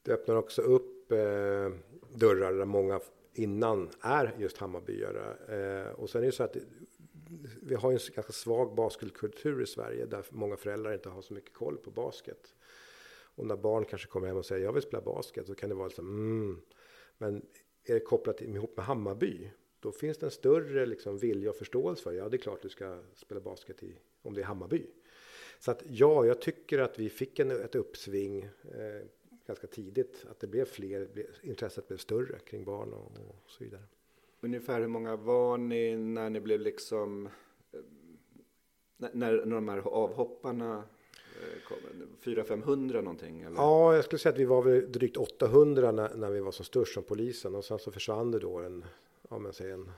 Det 0.04 0.12
öppnar 0.12 0.36
också 0.36 0.62
upp 0.62 0.95
eh, 1.12 1.72
dörrar 2.14 2.54
där 2.54 2.66
många 2.66 3.00
innan 3.34 3.90
är 4.02 4.36
just 4.40 4.58
Hammarbyare. 4.58 5.36
Eh, 5.48 5.92
och 5.92 6.10
sen 6.10 6.22
är 6.22 6.26
det 6.26 6.32
så 6.32 6.44
att 6.44 6.58
vi 7.62 7.76
har 7.76 7.92
en 7.92 8.00
ganska 8.16 8.34
svag 8.34 8.76
basketkultur 8.76 9.62
i 9.62 9.66
Sverige 9.66 10.06
där 10.06 10.26
många 10.30 10.58
föräldrar 10.58 10.94
inte 10.94 11.10
har 11.10 11.22
så 11.22 11.34
mycket 11.34 11.54
koll 11.54 11.78
på 11.78 11.92
basket. 11.92 12.56
Och 13.36 13.46
när 13.46 13.56
barn 13.56 13.86
kanske 13.86 14.08
kommer 14.08 14.28
hem 14.28 14.38
och 14.38 14.46
säger 14.46 14.66
jag 14.66 14.74
vill 14.74 14.82
spela 14.82 15.02
basket 15.02 15.48
så 15.48 15.56
kan 15.56 15.70
det 15.70 15.76
vara 15.76 15.88
liksom 15.88 16.08
mm. 16.08 16.62
Men 17.18 17.46
är 17.84 17.94
det 17.94 18.00
kopplat 18.00 18.42
ihop 18.42 18.78
med 18.78 18.86
Hammarby 18.86 19.52
då 19.80 19.92
finns 19.92 20.18
det 20.18 20.26
en 20.26 20.32
större 20.32 20.86
liksom, 20.86 21.18
vilja 21.18 21.50
och 21.50 21.56
förståelse 21.56 22.04
för 22.04 22.12
ja 22.12 22.30
det 22.30 22.38
är 22.38 22.42
klart 22.42 22.62
du 22.62 22.70
ska 22.70 23.00
spela 23.14 23.42
basket 23.42 23.84
i, 23.84 23.98
om 24.22 24.34
det 24.34 24.42
är 24.42 24.46
Hammarby. 24.46 24.86
Så 25.60 25.72
att 25.72 25.84
ja, 25.90 26.26
jag 26.26 26.42
tycker 26.42 26.80
att 26.80 27.00
vi 27.00 27.10
fick 27.10 27.40
en, 27.40 27.52
ett 27.52 27.76
uppsving 27.76 28.44
eh, 28.44 29.08
ganska 29.48 29.68
tidigt. 29.68 30.26
Att 30.30 30.40
det 30.40 30.48
blev 30.48 30.66
fler, 30.66 31.08
intresset 31.42 31.88
blev 31.88 31.98
större 31.98 32.40
kring 32.40 32.64
barn 32.64 32.94
och, 32.94 33.06
och 33.06 33.36
så 33.52 33.64
vidare. 33.64 33.82
ungefär 34.42 34.80
hur 34.82 34.88
många 34.88 35.16
var 35.16 35.58
ni 35.58 35.96
när 35.98 36.30
ni 36.30 36.40
blev 36.40 36.60
liksom... 36.60 37.26
eh, 37.72 37.80
När, 38.98 39.12
när 39.46 39.56
de 39.56 39.70
här 39.70 39.78
avhopparna 39.78 40.84
eh, 41.42 41.62
kom? 41.68 41.78
400-500 42.24 42.94
någonting? 43.02 43.42
Eller? 43.42 43.56
Ja, 43.58 43.96
jag 43.96 44.06
skulle 44.06 44.20
säga 44.20 44.34
att 44.34 44.40
vi 44.40 44.46
var 44.46 44.62
väl 44.62 44.92
drygt 44.92 45.18
800 45.18 45.92
när, 45.92 46.16
när 46.16 46.30
vi 46.30 46.40
var 46.40 46.52
som 46.52 46.66
störst 46.66 46.94
som 46.94 47.04
polisen 47.04 47.56
och 47.56 47.66
sen 47.66 47.80
så 47.80 47.92
försvann 47.92 48.32
det 48.32 48.40
då 48.40 48.58
en, 48.60 48.86
ja 49.30 49.40
men 49.40 49.54
säg 49.54 49.72
en 49.72 49.92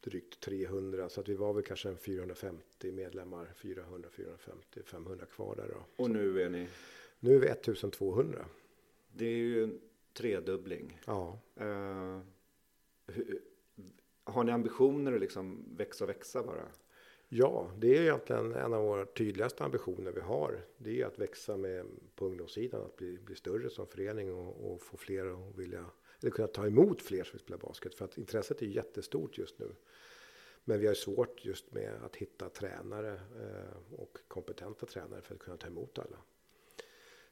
drygt 0.00 0.40
300 0.40 1.08
så 1.08 1.20
att 1.20 1.28
vi 1.28 1.34
var 1.34 1.52
väl 1.52 1.62
kanske 1.62 1.88
en 1.88 1.96
450 1.96 2.92
medlemmar, 2.92 3.48
400, 3.56 4.08
450, 4.12 4.80
500 4.84 5.26
kvar 5.26 5.54
där 5.56 5.68
då. 5.68 6.02
Och 6.04 6.10
nu 6.10 6.42
är 6.42 6.48
ni... 6.50 6.68
Nu 7.20 7.34
är 7.34 7.38
vi 7.38 7.46
1200. 7.46 8.44
Det 9.12 9.24
är 9.24 9.36
ju 9.36 9.64
en 9.64 9.80
tredubbling. 10.12 11.00
Ja, 11.06 11.38
Eh, 11.56 12.20
hur, 13.06 13.42
har 14.24 14.44
ni 14.44 14.52
ambitioner 14.52 15.12
att 15.12 15.20
liksom 15.20 15.64
växa 15.76 16.04
och 16.04 16.10
växa 16.10 16.42
bara? 16.42 16.68
Ja, 17.28 17.70
det 17.78 17.96
är 17.96 18.02
egentligen 18.02 18.54
en 18.54 18.72
av 18.72 18.84
våra 18.84 19.06
tydligaste 19.06 19.64
ambitioner 19.64 20.12
vi 20.12 20.20
har. 20.20 20.66
Det 20.76 21.00
är 21.00 21.06
att 21.06 21.18
växa 21.18 21.56
med 21.56 21.86
på 22.14 22.26
ungdomssidan, 22.26 22.82
att 22.82 22.96
bli, 22.96 23.18
bli 23.18 23.34
större 23.34 23.70
som 23.70 23.86
förening 23.86 24.32
och, 24.32 24.72
och 24.72 24.82
få 24.82 24.96
fler 24.96 25.26
att 25.26 25.58
vilja, 25.58 25.84
eller 26.20 26.30
kunna 26.30 26.48
ta 26.48 26.66
emot 26.66 27.02
fler 27.02 27.24
som 27.24 27.32
vill 27.32 27.40
spela 27.40 27.58
basket. 27.58 27.94
För 27.94 28.04
att 28.04 28.18
intresset 28.18 28.62
är 28.62 28.66
jättestort 28.66 29.38
just 29.38 29.58
nu. 29.58 29.74
Men 30.64 30.80
vi 30.80 30.86
har 30.86 30.94
svårt 30.94 31.44
just 31.44 31.72
med 31.72 31.94
att 32.04 32.16
hitta 32.16 32.48
tränare 32.48 33.12
eh, 33.12 33.94
och 33.94 34.18
kompetenta 34.28 34.86
tränare 34.86 35.22
för 35.22 35.34
att 35.34 35.40
kunna 35.40 35.56
ta 35.56 35.66
emot 35.66 35.98
alla. 35.98 36.18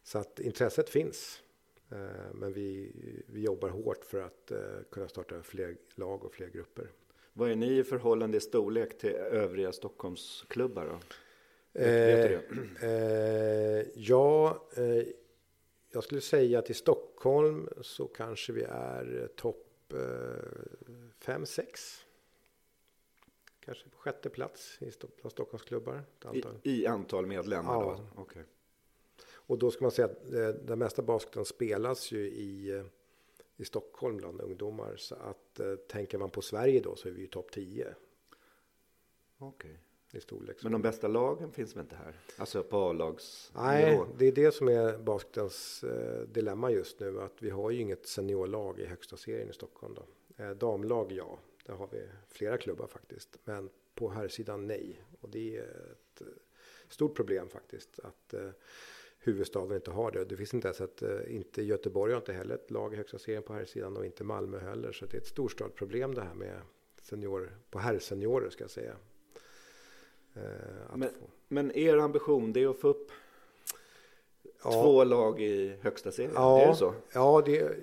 Så 0.02 0.18
att 0.18 0.40
intresset 0.40 0.88
finns. 0.88 1.42
Eh, 1.92 1.98
men 2.34 2.52
vi, 2.52 2.92
vi 3.26 3.40
jobbar 3.40 3.68
hårt 3.68 4.04
för 4.04 4.20
att 4.20 4.50
eh, 4.50 4.58
kunna 4.90 5.08
starta 5.08 5.42
fler 5.42 5.76
lag 5.94 6.24
och 6.24 6.32
fler 6.34 6.48
grupper. 6.48 6.90
Vad 7.32 7.50
är 7.50 7.56
ni 7.56 7.78
i 7.78 7.84
förhållande 7.84 8.36
i 8.36 8.40
storlek 8.40 8.98
till 8.98 9.10
övriga 9.14 9.72
Stockholmsklubbar 9.72 10.86
då? 10.86 10.98
Eh, 11.80 12.40
eh, 12.82 13.86
ja, 13.94 14.64
eh, 14.76 15.02
jag 15.92 16.04
skulle 16.04 16.20
säga 16.20 16.58
att 16.58 16.70
i 16.70 16.74
Stockholm 16.74 17.68
så 17.80 18.06
kanske 18.08 18.52
vi 18.52 18.62
är 18.68 19.20
eh, 19.22 19.26
topp 19.26 19.66
5-6. 21.24 21.64
Kanske 23.60 23.88
på 23.88 23.96
sjätte 23.98 24.30
plats 24.30 24.78
i 24.80 24.90
Stockholmsklubbar. 25.30 26.02
I, 26.32 26.42
I 26.62 26.86
antal 26.86 27.26
medlemmar 27.26 27.74
Ja. 27.74 28.00
då? 28.14 28.22
Okej. 28.22 28.42
Och 29.50 29.58
då 29.58 29.70
ska 29.70 29.84
man 29.84 29.90
säga 29.90 30.06
att 30.06 30.32
eh, 30.32 30.48
den 30.48 30.78
mesta 30.78 31.02
basketen 31.02 31.44
spelas 31.44 32.12
ju 32.12 32.26
i, 32.28 32.70
eh, 32.70 32.84
i 33.56 33.64
Stockholm 33.64 34.16
bland 34.16 34.40
ungdomar. 34.40 34.96
Så 34.96 35.14
att 35.14 35.60
eh, 35.60 35.74
tänker 35.74 36.18
man 36.18 36.30
på 36.30 36.42
Sverige 36.42 36.80
då 36.80 36.96
så 36.96 37.08
är 37.08 37.12
vi 37.12 37.20
ju 37.20 37.26
topp 37.26 37.50
10. 37.50 37.94
Okej. 39.38 39.78
i 40.12 40.20
storlek. 40.20 40.56
Men 40.62 40.72
de 40.72 40.82
bästa 40.82 41.08
lagen 41.08 41.52
finns 41.52 41.76
väl 41.76 41.80
inte 41.80 41.96
här? 41.96 42.14
Alltså 42.36 42.62
på 42.62 42.78
A-lagsnivå? 42.78 43.64
Nej, 43.64 44.00
det 44.18 44.26
är 44.26 44.32
det 44.32 44.54
som 44.54 44.68
är 44.68 44.98
basketens 44.98 45.84
eh, 45.84 46.20
dilemma 46.20 46.70
just 46.70 47.00
nu. 47.00 47.20
Att 47.20 47.42
vi 47.42 47.50
har 47.50 47.70
ju 47.70 47.80
inget 47.80 48.06
seniorlag 48.06 48.80
i 48.80 48.86
högsta 48.86 49.16
serien 49.16 49.50
i 49.50 49.52
Stockholm. 49.52 49.94
Då. 49.94 50.44
Eh, 50.44 50.50
damlag, 50.50 51.12
ja. 51.12 51.38
Där 51.66 51.74
har 51.74 51.88
vi 51.92 52.02
flera 52.28 52.58
klubbar 52.58 52.86
faktiskt. 52.86 53.38
Men 53.44 53.70
på 53.94 54.10
här 54.10 54.28
sidan 54.28 54.66
nej. 54.66 55.04
Och 55.20 55.28
det 55.28 55.56
är 55.56 55.96
ett 56.12 56.22
stort 56.88 57.14
problem 57.16 57.48
faktiskt. 57.48 58.00
Att 58.00 58.34
huvudstaden 59.20 59.76
inte 59.76 59.90
har 59.90 60.10
det. 60.10 60.24
Det 60.24 60.36
finns 60.36 60.54
inte 60.54 60.68
ens 60.68 60.80
ett, 60.80 61.02
eh, 61.02 61.34
inte 61.36 61.62
Göteborg 61.62 62.12
har 62.12 62.18
inte 62.20 62.32
heller 62.32 62.54
ett 62.54 62.70
lag 62.70 62.94
i 62.94 62.96
högsta 62.96 63.18
serien 63.18 63.42
på 63.42 63.52
här 63.52 63.64
sidan 63.64 63.96
och 63.96 64.04
inte 64.06 64.24
Malmö 64.24 64.58
heller. 64.58 64.92
Så 64.92 65.06
det 65.06 65.16
är 65.16 65.20
ett 65.20 65.26
storstadsproblem 65.26 66.14
det 66.14 66.22
här 66.22 66.34
med 66.34 66.60
senior, 67.02 67.50
på 67.70 67.78
herrseniorer 67.78 68.50
ska 68.50 68.64
jag 68.64 68.70
säga. 68.70 68.96
Eh, 70.34 70.42
att 70.90 70.96
Men, 70.98 71.08
men 71.48 71.72
er 71.76 71.96
ambition 71.96 72.52
det 72.52 72.62
är 72.62 72.68
att 72.68 72.80
få 72.80 72.88
upp 72.88 73.10
Ja. 74.64 74.70
två 74.82 75.04
lag 75.04 75.42
i 75.42 75.76
högsta 75.80 76.12
serien? 76.12 76.32
Ja, 76.34 76.60
Är 76.60 76.66
det 76.66 76.74
så? 76.74 76.94
Ja, 77.12 77.42
det 77.46 77.76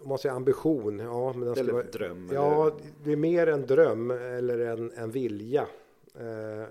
om 0.00 0.08
man 0.08 0.18
säger 0.18 0.34
ambition. 0.34 0.98
Ja, 0.98 1.32
men 1.32 1.48
den 1.48 1.58
Eller 1.58 1.72
vara, 1.72 1.82
dröm? 1.82 2.30
Ja, 2.32 2.66
eller? 2.66 2.76
det 3.04 3.12
är 3.12 3.16
mer 3.16 3.46
en 3.46 3.66
dröm 3.66 4.10
eller 4.10 4.58
en, 4.58 4.92
en 4.92 5.10
vilja. 5.10 5.66
Eh, 6.14 6.64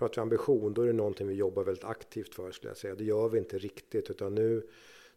pratar 0.00 0.14
vi 0.14 0.22
ambition, 0.22 0.74
då 0.74 0.82
är 0.82 0.86
det 0.86 0.92
någonting 0.92 1.28
vi 1.28 1.34
jobbar 1.34 1.64
väldigt 1.64 1.84
aktivt 1.84 2.34
för 2.34 2.50
skulle 2.50 2.70
jag 2.70 2.76
säga. 2.76 2.94
Det 2.94 3.04
gör 3.04 3.28
vi 3.28 3.38
inte 3.38 3.58
riktigt, 3.58 4.10
utan 4.10 4.34
nu, 4.34 4.66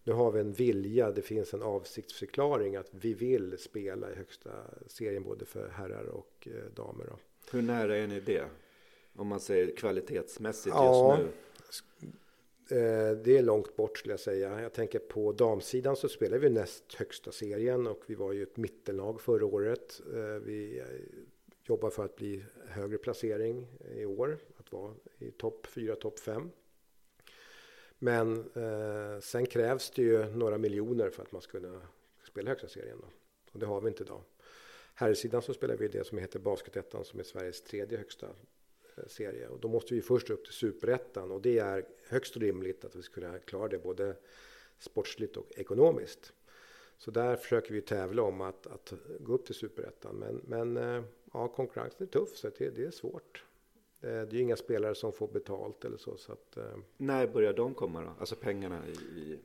nu 0.03 0.13
har 0.13 0.31
vi 0.31 0.39
en 0.39 0.53
vilja. 0.53 1.11
Det 1.11 1.21
finns 1.21 1.53
en 1.53 1.61
avsiktsförklaring 1.61 2.75
att 2.75 2.87
vi 2.91 3.13
vill 3.13 3.57
spela 3.57 4.11
i 4.11 4.15
högsta 4.15 4.49
serien 4.87 5.23
både 5.23 5.45
för 5.45 5.67
herrar 5.69 6.05
och 6.05 6.47
eh, 6.51 6.73
damer. 6.75 7.05
Då. 7.09 7.17
Hur 7.51 7.61
nära 7.61 7.97
är 7.97 8.07
ni 8.07 8.19
det? 8.19 8.43
Om 9.15 9.27
man 9.27 9.39
säger 9.39 9.75
kvalitetsmässigt 9.75 10.75
Ja. 10.75 11.17
just 11.19 11.83
nu. 11.99 12.07
Eh, 12.77 13.11
Det 13.17 13.37
är 13.37 13.41
långt 13.43 13.75
bort 13.75 13.97
skulle 13.97 14.13
jag 14.13 14.19
säga. 14.19 14.61
Jag 14.61 14.73
tänker 14.73 14.99
på 14.99 15.31
damsidan 15.31 15.95
så 15.95 16.09
spelar 16.09 16.37
vi 16.37 16.49
näst 16.49 16.93
högsta 16.93 17.31
serien 17.31 17.87
och 17.87 18.01
vi 18.07 18.15
var 18.15 18.31
ju 18.31 18.43
ett 18.43 18.57
mittenlag 18.57 19.21
förra 19.21 19.45
året. 19.45 20.01
Eh, 20.13 20.19
Vi 20.45 20.83
jobbar 21.65 21.89
för 21.89 22.05
att 22.05 22.15
bli 22.15 22.43
högre 22.67 22.97
placering 22.97 23.67
i 23.95 24.05
år, 24.05 24.37
vara 24.73 24.93
i 25.19 25.31
topp 25.31 25.67
4, 25.67 25.95
topp 25.95 26.19
5. 26.19 26.51
Men 27.99 28.51
eh, 28.53 29.19
sen 29.19 29.45
krävs 29.45 29.91
det 29.91 30.01
ju 30.01 30.25
några 30.25 30.57
miljoner 30.57 31.09
för 31.09 31.23
att 31.23 31.31
man 31.31 31.41
ska 31.41 31.59
kunna 31.59 31.81
spela 32.23 32.49
högsta 32.49 32.67
serien. 32.67 32.97
Då. 33.01 33.07
Och 33.51 33.59
det 33.59 33.65
har 33.65 33.81
vi 33.81 33.87
inte 33.87 34.03
idag. 34.03 34.21
Herrsidan 34.93 35.41
så 35.41 35.53
spelar 35.53 35.75
vi 35.75 35.87
det 35.87 36.07
som 36.07 36.17
heter 36.17 36.39
Basketettan 36.39 37.05
som 37.05 37.19
är 37.19 37.23
Sveriges 37.23 37.61
tredje 37.61 37.97
högsta 37.97 38.27
eh, 38.95 39.07
serie. 39.07 39.47
Och 39.47 39.59
då 39.59 39.67
måste 39.67 39.93
vi 39.93 40.01
först 40.01 40.29
upp 40.29 40.45
till 40.45 40.53
superettan 40.53 41.31
och 41.31 41.41
det 41.41 41.59
är 41.59 41.85
högst 42.07 42.37
rimligt 42.37 42.85
att 42.85 42.95
vi 42.95 43.01
ska 43.01 43.21
kunna 43.21 43.39
klara 43.39 43.67
det 43.67 43.79
både 43.79 44.15
sportsligt 44.79 45.37
och 45.37 45.51
ekonomiskt. 45.55 46.33
Så 46.97 47.11
där 47.11 47.35
försöker 47.35 47.73
vi 47.73 47.81
tävla 47.81 48.21
om 48.21 48.41
att, 48.41 48.67
att 48.67 48.93
gå 49.19 49.33
upp 49.33 49.45
till 49.45 49.55
superettan. 49.55 50.15
Men, 50.15 50.41
men 50.43 50.77
eh, 50.77 51.03
ja, 51.33 51.47
konkurrensen 51.47 52.07
är 52.07 52.11
tuff 52.11 52.35
så 52.35 52.49
det, 52.57 52.69
det 52.69 52.85
är 52.85 52.91
svårt. 52.91 53.43
Eh, 54.03 54.09
Det 54.09 54.17
är 54.17 54.33
ju 54.33 54.39
inga 54.41 54.55
spelare 54.55 54.95
som 54.95 55.13
får 55.13 55.27
betalt 55.27 55.85
eller 55.85 55.97
så. 55.97 56.17
så 56.17 56.31
att, 56.31 56.57
eh, 56.57 56.63
När 56.97 57.27
börjar 57.27 57.53
de 57.53 57.73
komma 57.73 58.01
då? 58.01 58.11
Alltså 58.19 58.35
pengarna 58.35 58.81
i, 58.87 59.19
i 59.19 59.39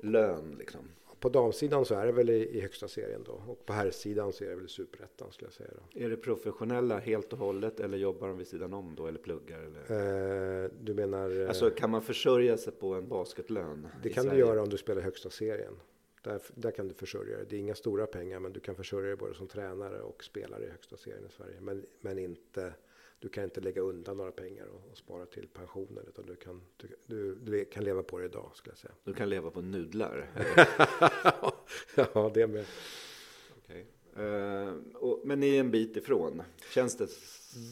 lön 0.00 0.54
liksom. 0.58 0.80
på 1.20 1.28
damsidan 1.28 1.84
så 1.84 1.94
är 1.94 2.06
det 2.06 2.12
väl 2.12 2.30
i, 2.30 2.56
i 2.56 2.60
högsta 2.60 2.88
serien 2.88 3.22
då. 3.26 3.32
Och 3.46 3.66
på 3.66 3.72
herrsidan 3.72 4.32
så 4.32 4.44
är 4.44 4.48
det 4.48 4.54
väl 4.56 4.64
i 4.64 4.68
superettan 4.68 5.32
skulle 5.32 5.46
jag 5.46 5.52
säga 5.54 5.70
då. 5.92 6.00
Är 6.04 6.10
det 6.10 6.16
professionella 6.16 6.98
helt 6.98 7.32
och 7.32 7.38
hållet 7.38 7.80
eller 7.80 7.98
jobbar 7.98 8.28
de 8.28 8.38
vid 8.38 8.46
sidan 8.46 8.72
om 8.74 8.94
då 8.94 9.06
eller 9.06 9.18
pluggar? 9.18 9.58
Eller? 9.62 10.64
Eh, 10.64 10.70
du 10.80 10.94
menar? 10.94 11.40
eh, 11.42 11.48
Alltså 11.48 11.70
kan 11.70 11.90
man 11.90 12.02
försörja 12.02 12.56
sig 12.56 12.72
på 12.72 12.94
en 12.94 13.08
basketlön? 13.08 13.88
Det 14.02 14.08
kan 14.10 14.24
Sverige? 14.24 14.40
du 14.42 14.46
göra 14.48 14.62
om 14.62 14.68
du 14.68 14.76
spelar 14.76 15.02
högsta 15.02 15.30
serien. 15.30 15.74
Där, 16.22 16.40
där 16.54 16.70
kan 16.70 16.88
du 16.88 16.94
försörja 16.94 17.36
dig. 17.36 17.46
Det 17.48 17.56
är 17.56 17.60
inga 17.60 17.74
stora 17.74 18.06
pengar 18.06 18.40
men 18.40 18.52
du 18.52 18.60
kan 18.60 18.74
försörja 18.74 19.06
dig 19.06 19.16
både 19.16 19.34
som 19.34 19.46
tränare 19.48 20.00
och 20.02 20.24
spelare 20.24 20.64
i 20.64 20.68
högsta 20.70 20.96
serien 20.96 21.26
i 21.26 21.32
Sverige. 21.32 21.60
Men, 21.60 21.86
men 22.00 22.18
inte, 22.18 22.74
du 23.20 23.28
kan 23.28 23.44
inte 23.44 23.60
lägga 23.60 23.82
undan 23.82 24.16
några 24.16 24.32
pengar 24.32 24.66
och, 24.66 24.90
och 24.90 24.96
spara 24.96 25.26
till 25.26 25.48
pensionen 25.48 26.04
utan 26.08 26.26
du 26.26 26.36
kan, 26.36 26.62
du, 26.76 26.88
du, 27.06 27.34
du 27.34 27.64
kan 27.64 27.84
leva 27.84 28.02
på 28.02 28.18
det 28.18 28.24
idag 28.24 28.50
skulle 28.54 28.72
jag 28.72 28.78
säga. 28.78 28.94
Du 29.04 29.14
kan 29.14 29.28
leva 29.28 29.50
på 29.50 29.60
nudlar? 29.60 30.30
ja, 32.14 32.30
det 32.34 32.46
med. 32.46 32.66
Okej. 33.58 33.86
Eh, 34.16 34.74
och, 34.94 35.20
men 35.24 35.40
ni 35.40 35.56
är 35.56 35.60
en 35.60 35.70
bit 35.70 35.96
ifrån? 35.96 36.42
Känns 36.74 36.96
det? 36.96 37.08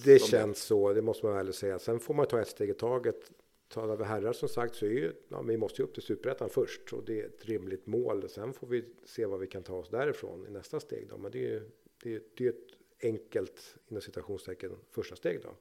Det 0.04 0.18
känns 0.18 0.62
så, 0.62 0.92
det 0.92 1.02
måste 1.02 1.26
man 1.26 1.34
väl 1.34 1.52
säga. 1.52 1.78
Sen 1.78 2.00
får 2.00 2.14
man 2.14 2.26
ta 2.26 2.40
ett 2.40 2.48
steg 2.48 2.70
i 2.70 2.74
taget. 2.74 3.32
Talar 3.68 3.96
vi 3.96 4.04
herrar 4.04 4.32
som 4.32 4.48
sagt 4.48 4.74
så 4.74 4.87
är 4.87 4.90
ju, 4.90 5.12
ja, 5.28 5.42
vi 5.42 5.56
måste 5.56 5.82
ju 5.82 5.88
upp 5.88 5.94
till 5.94 6.02
superettan 6.02 6.50
först 6.50 6.92
och 6.92 7.04
det 7.04 7.20
är 7.20 7.26
ett 7.26 7.46
rimligt 7.46 7.87
mål. 7.87 8.28
Sen 8.28 8.52
får 8.52 8.66
vi 8.66 8.84
se 9.04 9.26
vad 9.26 9.40
vi 9.40 9.46
kan 9.46 9.62
ta 9.62 9.74
oss 9.74 9.88
därifrån 9.88 10.46
i 10.46 10.50
nästa 10.50 10.80
steg 10.80 11.08
då. 11.11 11.18
Men 11.18 11.30
det 11.30 11.38
är 11.38 11.50
ju 11.50 11.70
det 12.02 12.14
är, 12.14 12.22
det 12.34 12.46
är 12.46 12.48
ett 12.48 12.77
enkelt, 13.02 13.76
inom 13.88 14.00
citationstecken, 14.00 14.76
första 14.90 15.16
steg 15.16 15.42
då. 15.42 15.54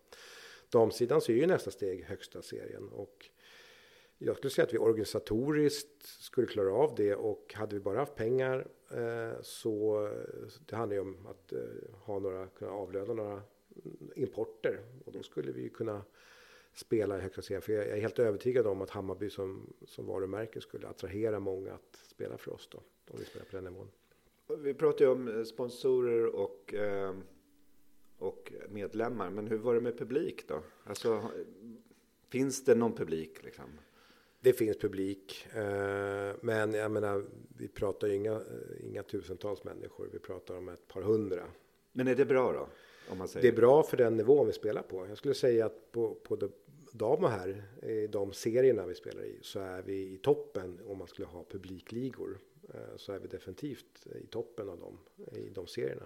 Damsidan 0.70 1.22
så 1.22 1.32
är 1.32 1.36
ju 1.36 1.48
nästa 1.48 1.72
steg 1.72 2.04
högsta 2.04 2.42
serien 2.42 2.90
och 2.90 3.30
jag 4.18 4.38
skulle 4.38 4.52
säga 4.52 4.66
att 4.66 4.74
vi 4.74 4.78
organisatoriskt 4.78 6.06
skulle 6.06 6.48
klara 6.48 6.74
av 6.74 6.96
det 6.96 7.16
och 7.16 7.54
hade 7.54 7.76
vi 7.76 7.82
bara 7.82 8.00
haft 8.00 8.16
pengar 8.16 8.68
eh, 8.92 9.42
så 9.42 10.10
det 10.66 10.76
handlar 10.76 10.96
ju 10.96 11.02
om 11.02 11.28
att 11.28 11.54
eh, 11.54 11.60
ha 11.94 12.20
några, 12.20 12.48
kunna 12.48 12.72
avlöna 12.72 13.14
några 13.14 13.42
importer 14.16 14.80
och 15.06 15.12
då 15.12 15.24
skulle 15.24 15.52
vi 15.52 15.62
ju 15.62 15.70
kunna 15.70 16.02
spela 16.74 17.18
i 17.18 17.22
högsta 17.22 17.42
serien. 17.42 17.62
För 17.62 17.74
jag 17.74 17.88
är 17.88 18.02
helt 18.02 18.20
övertygad 18.20 18.68
om 18.68 18.82
att 18.82 18.90
Hammarby 18.90 19.30
som, 19.30 19.74
som 19.86 20.06
varumärke 20.06 20.62
skulle 20.62 20.88
attrahera 20.88 21.40
många 21.40 21.74
att 21.74 22.00
spela 22.08 22.38
för 22.38 22.54
oss 22.54 22.68
då. 22.72 22.78
Om 23.12 23.20
vi 23.20 23.26
spelar 23.26 23.46
på 23.46 23.56
den 23.56 23.64
nivån. 23.64 23.88
Vi 24.56 24.74
pratar 24.74 25.06
ju 25.06 25.12
om 25.12 25.28
eh, 25.28 25.44
sponsorer 25.44 26.26
och, 26.26 26.74
eh, 26.74 27.14
och 28.18 28.54
medlemmar. 28.70 29.30
Men 29.30 29.48
hur 29.48 29.58
var 29.58 29.76
det 29.76 29.82
med 29.82 29.98
publik 29.98 30.48
då? 30.48 30.64
Alltså, 30.84 31.32
finns 32.30 32.64
det 32.64 32.76
någon 32.76 32.96
publik 32.96 33.44
liksom? 33.44 33.66
Det 34.40 34.54
finns 34.54 34.78
publik, 34.78 35.48
eh, 35.54 36.36
men 36.42 36.74
jag 36.74 36.92
menar, 36.92 37.26
vi 37.58 37.68
pratar 37.68 38.08
ju 38.08 38.16
inga, 38.16 38.42
inga 38.80 39.04
tusentals 39.04 39.64
människor. 39.64 40.10
Vi 40.14 40.20
pratar 40.20 40.58
om 40.58 40.70
ett 40.70 40.88
par 40.88 41.02
hundra. 41.02 41.44
Men 41.92 42.08
är 42.08 42.16
det 42.16 42.26
bra 42.26 42.52
då? 42.52 42.68
Det 43.42 43.48
är 43.48 43.56
bra 43.56 43.84
för 43.84 43.98
den 43.98 44.18
nivån 44.18 44.48
vi 44.48 44.54
spelar 44.54 44.82
på. 44.82 45.08
Jag 45.08 45.18
skulle 45.18 45.34
säga 45.34 45.66
att 45.66 45.92
på, 45.92 46.16
på 46.16 46.36
de, 46.36 46.52
dam 46.92 47.24
och 47.24 47.30
här, 47.30 47.64
i 47.84 48.08
de 48.08 48.34
serierna 48.34 48.86
vi 48.86 48.96
spelar 48.96 49.24
i, 49.24 49.40
så 49.42 49.60
är 49.60 49.82
vi 49.82 50.14
i 50.14 50.18
toppen 50.18 50.80
om 50.88 50.98
man 50.98 51.08
skulle 51.08 51.28
ha 51.28 51.44
publikligor. 51.44 52.40
Eh, 52.74 52.96
Så 52.98 53.12
är 53.14 53.20
vi 53.20 53.28
definitivt 53.28 54.08
i 54.24 54.28
toppen 54.28 54.70
av 54.70 54.80
dem, 54.80 54.98
i 55.32 55.50
de 55.50 55.68
serierna. 55.68 56.06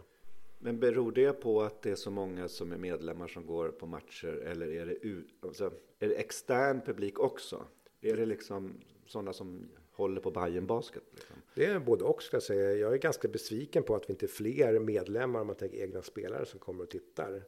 Men 0.60 0.80
beror 0.80 1.12
det 1.12 1.34
på 1.34 1.62
att 1.62 1.82
det 1.82 1.91
är 1.91 1.96
så 1.96 2.12
många 2.12 2.48
som 2.48 2.72
är 2.72 2.78
medlemmar 2.78 3.28
som 3.28 3.46
går 3.46 3.70
på 3.70 3.86
matcher 3.86 4.44
eller 4.46 4.67
är 4.72 4.86
det, 4.86 5.24
alltså, 5.48 5.74
är 6.00 6.08
det 6.08 6.15
extern 6.15 6.82
publik 6.82 7.20
också? 7.20 7.65
Är 8.02 8.17
det 8.17 8.26
liksom 8.26 8.74
sådana 9.06 9.34
som 9.34 9.70
håller 9.91 10.22
på 10.22 10.32
Bayern 10.32 10.65
Basket? 10.65 11.04
Liksom? 11.12 11.36
Det 11.56 11.65
är 11.65 11.80
både 11.80 12.04
och 12.04 12.24
ska 12.24 12.36
jag 12.36 12.44
säga. 12.44 12.74
Jag 12.74 12.94
är 12.94 12.98
ganska 12.98 13.28
besviken 13.28 13.84
på 13.84 13.96
att 13.96 14.10
vi 14.10 14.13
inte 14.13 14.26
är 14.26 14.28
fler 14.28 14.80
medlemmar 14.80 15.41
om 15.41 15.48
man 15.48 15.56
tänker 15.56 15.78
egna 15.78 16.02
spelare 16.02 16.46
som 16.46 16.60
kommer 16.60 16.84
och 16.84 16.89
tittar. 16.89 17.44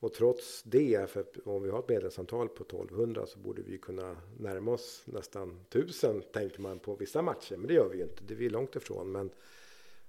Och 0.00 0.12
trots 0.12 0.62
det, 0.62 1.10
för 1.10 1.24
om 1.44 1.62
vi 1.62 1.70
har 1.70 1.78
ett 1.78 1.88
medlemsantal 1.88 2.48
på 2.48 2.62
1200 2.64 3.26
så 3.26 3.38
borde 3.38 3.62
vi 3.62 3.78
kunna 3.78 4.16
närma 4.38 4.72
oss 4.72 5.02
nästan 5.06 5.60
1000 5.70 6.22
tänker 6.32 6.60
man 6.60 6.78
på 6.78 6.94
vissa 6.94 7.22
matcher. 7.22 7.56
Men 7.56 7.66
det 7.68 7.74
gör 7.74 7.88
vi 7.88 7.96
ju 7.96 8.02
inte, 8.02 8.24
det 8.24 8.34
är 8.34 8.38
vi 8.38 8.48
långt 8.48 8.76
ifrån. 8.76 9.12
Men, 9.12 9.30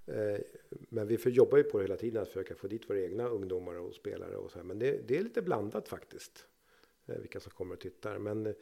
eh, 0.06 0.40
men 0.70 1.08
vi 1.08 1.18
får 1.18 1.32
jobba 1.32 1.58
ju 1.58 1.64
på 1.64 1.78
det 1.78 1.84
hela 1.84 1.98
tiden 1.98 2.22
att 2.22 2.28
försöka 2.28 2.56
få 2.56 2.68
dit 2.68 2.90
våra 2.90 3.00
egna 3.02 3.28
ungdomar 3.30 3.76
och 3.76 3.94
spelare 3.94 4.36
och 4.38 4.52
så 4.52 4.58
här. 4.58 4.64
Men 4.66 4.80
det, 4.80 5.08
det 5.08 5.18
är 5.18 5.24
lite 5.24 5.42
blandat 5.42 5.88
faktiskt, 5.88 6.46
eh, 7.06 7.18
vilka 7.18 7.40
som 7.40 7.52
kommer 7.52 7.74
och 7.76 7.82
tittar. 7.82 8.18
Men 8.20 8.46
eh, 8.46 8.54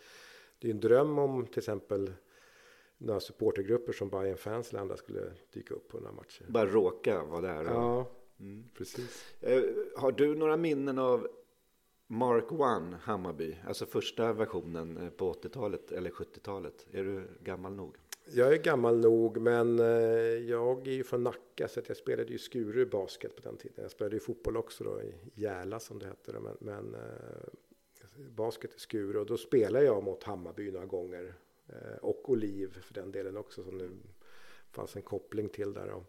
det 0.60 0.68
är 0.68 0.70
ju 0.70 0.72
en 0.72 0.80
dröm 0.80 1.20
om 1.20 1.48
till 1.48 1.58
exempel 1.60 2.14
några 2.98 3.20
supportergrupper 3.20 3.94
som 3.94 4.10
Bayern 4.10 4.38
fans 4.38 4.70
eller 4.70 4.80
andra 4.82 4.98
skulle 4.98 5.32
dyka 5.54 5.74
upp 5.74 5.88
på 5.88 5.98
några 6.00 6.12
matcher. 6.14 6.46
Bara 6.50 6.66
råka 6.66 7.24
vara 7.24 7.42
där? 7.42 7.60
och- 7.66 7.72
Ja, 7.74 8.06
precis. 8.78 9.34
Eh, 9.42 9.64
har 9.96 10.12
du 10.12 10.36
några 10.36 10.58
minnen 10.58 11.00
av 11.00 11.28
Mark 12.08 12.52
One 12.52 12.98
Hammarby? 13.02 13.58
Alltså 13.68 13.86
första 13.86 14.34
versionen 14.34 14.98
eh, 14.98 15.10
på 15.10 15.34
80-talet 15.34 15.92
eller 15.92 16.10
70-talet. 16.10 16.88
Är 16.92 17.04
du 17.04 17.28
gammal 17.44 17.74
nog? 17.74 17.96
Jag 18.34 18.54
är 18.54 18.58
gammal 18.58 19.00
nog, 19.00 19.42
men 19.42 19.80
eh, 19.80 19.86
jag 20.50 20.88
är 20.88 20.92
ju 20.92 21.04
från 21.04 21.24
Nacka 21.24 21.68
så 21.68 21.80
att 21.80 21.88
jag 21.88 21.98
spelade 21.98 22.32
ju 22.32 22.38
Skuru 22.38 22.86
basket 22.86 23.36
på 23.36 23.42
den 23.42 23.58
tiden. 23.58 23.82
Jag 23.82 23.92
spelade 23.92 24.16
ju 24.16 24.20
fotboll 24.20 24.58
också 24.58 24.84
då 24.84 25.02
i 25.02 25.14
Järla 25.34 25.80
som 25.80 26.00
det 26.00 26.06
hette. 26.06 26.32
då, 26.32 26.40
Men, 26.40 26.58
men 26.60 26.96
basket 28.36 28.76
i 28.76 28.80
Skuru 28.80 29.20
och 29.20 29.26
då 29.26 29.38
spelade 29.38 29.86
jag 29.86 30.04
mot 30.04 30.24
Hammarby 30.24 30.72
några 30.72 30.86
gånger. 30.86 31.34
Och 32.02 32.30
Oliv 32.30 32.82
för 32.82 32.94
den 32.94 33.12
delen 33.12 33.38
också 33.38 33.64
som 33.64 33.78
nu 33.78 33.90
fanns 34.72 34.96
en 34.96 35.02
koppling 35.02 35.50
till 35.50 35.74
där. 35.74 35.88
Då. 35.88 36.04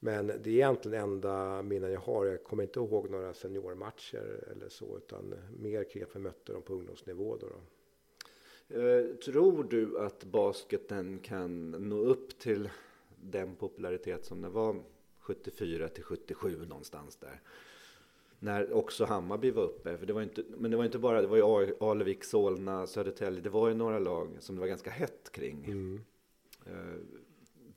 Men 0.00 0.26
det 0.26 0.50
är 0.50 0.54
egentligen 0.54 1.02
enda 1.02 1.62
minnen 1.62 1.92
jag 1.92 2.00
har. 2.00 2.26
Jag 2.26 2.44
kommer 2.44 2.62
inte 2.62 2.80
ihåg 2.80 3.10
några 3.10 3.34
seniormatcher 3.34 4.44
eller 4.52 4.68
så, 4.68 4.96
utan 4.96 5.34
mer 5.58 5.84
vi 6.14 6.20
mötte 6.20 6.52
dem 6.52 6.62
på 6.62 6.74
ungdomsnivå. 6.74 7.36
Då, 7.36 7.46
då. 7.46 7.60
Eh, 8.80 9.06
tror 9.16 9.64
du 9.64 9.98
att 9.98 10.24
basketen 10.24 11.18
kan 11.18 11.70
nå 11.70 11.96
upp 11.96 12.38
till 12.38 12.70
den 13.16 13.56
popularitet 13.56 14.24
som 14.24 14.42
den 14.42 14.52
var 14.52 14.76
74 15.18 15.88
till 15.88 16.04
77 16.04 16.66
någonstans 16.66 17.16
där? 17.16 17.40
När 18.38 18.72
också 18.72 19.04
Hammarby 19.04 19.50
var 19.50 19.62
uppe, 19.62 19.98
för 19.98 20.06
det 20.06 20.12
var 20.12 20.22
inte, 20.22 20.44
men 20.56 20.70
det 20.70 20.76
var 20.76 20.84
inte 20.84 20.98
bara, 20.98 21.20
det 21.20 21.26
var 21.26 21.36
ju 21.36 21.74
Alevik, 21.80 22.24
Solna, 22.24 22.86
Södertälje, 22.86 23.40
det 23.40 23.50
var 23.50 23.68
ju 23.68 23.74
några 23.74 23.98
lag 23.98 24.36
som 24.40 24.54
det 24.54 24.60
var 24.60 24.68
ganska 24.68 24.90
hett 24.90 25.32
kring. 25.32 25.64
Mm. 25.64 26.00
Eh, 26.66 27.02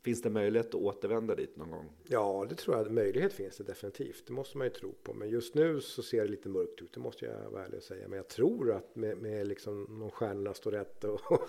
Finns 0.03 0.21
det 0.21 0.29
möjlighet 0.29 0.67
att 0.67 0.75
återvända 0.75 1.35
dit 1.35 1.57
någon 1.57 1.71
gång? 1.71 1.89
Ja, 2.03 2.45
det 2.49 2.55
tror 2.55 2.77
jag. 2.77 2.91
Möjlighet 2.91 3.33
finns 3.33 3.57
det 3.57 3.63
definitivt. 3.63 4.23
Det 4.27 4.33
måste 4.33 4.57
man 4.57 4.67
ju 4.67 4.73
tro 4.73 4.93
på. 5.03 5.13
Men 5.13 5.29
just 5.29 5.55
nu 5.55 5.81
så 5.81 6.03
ser 6.03 6.21
det 6.21 6.31
lite 6.31 6.49
mörkt 6.49 6.81
ut. 6.81 6.93
Det 6.93 6.99
måste 6.99 7.25
jag 7.25 7.51
vara 7.51 7.65
ärlig 7.65 7.77
och 7.77 7.83
säga. 7.83 8.07
Men 8.07 8.17
jag 8.17 8.27
tror 8.27 8.71
att 8.71 8.95
med, 8.95 9.17
med 9.17 9.47
liksom 9.47 10.01
om 10.03 10.11
stjärnorna 10.11 10.53
står 10.53 10.71
rätt 10.71 11.03
och, 11.03 11.21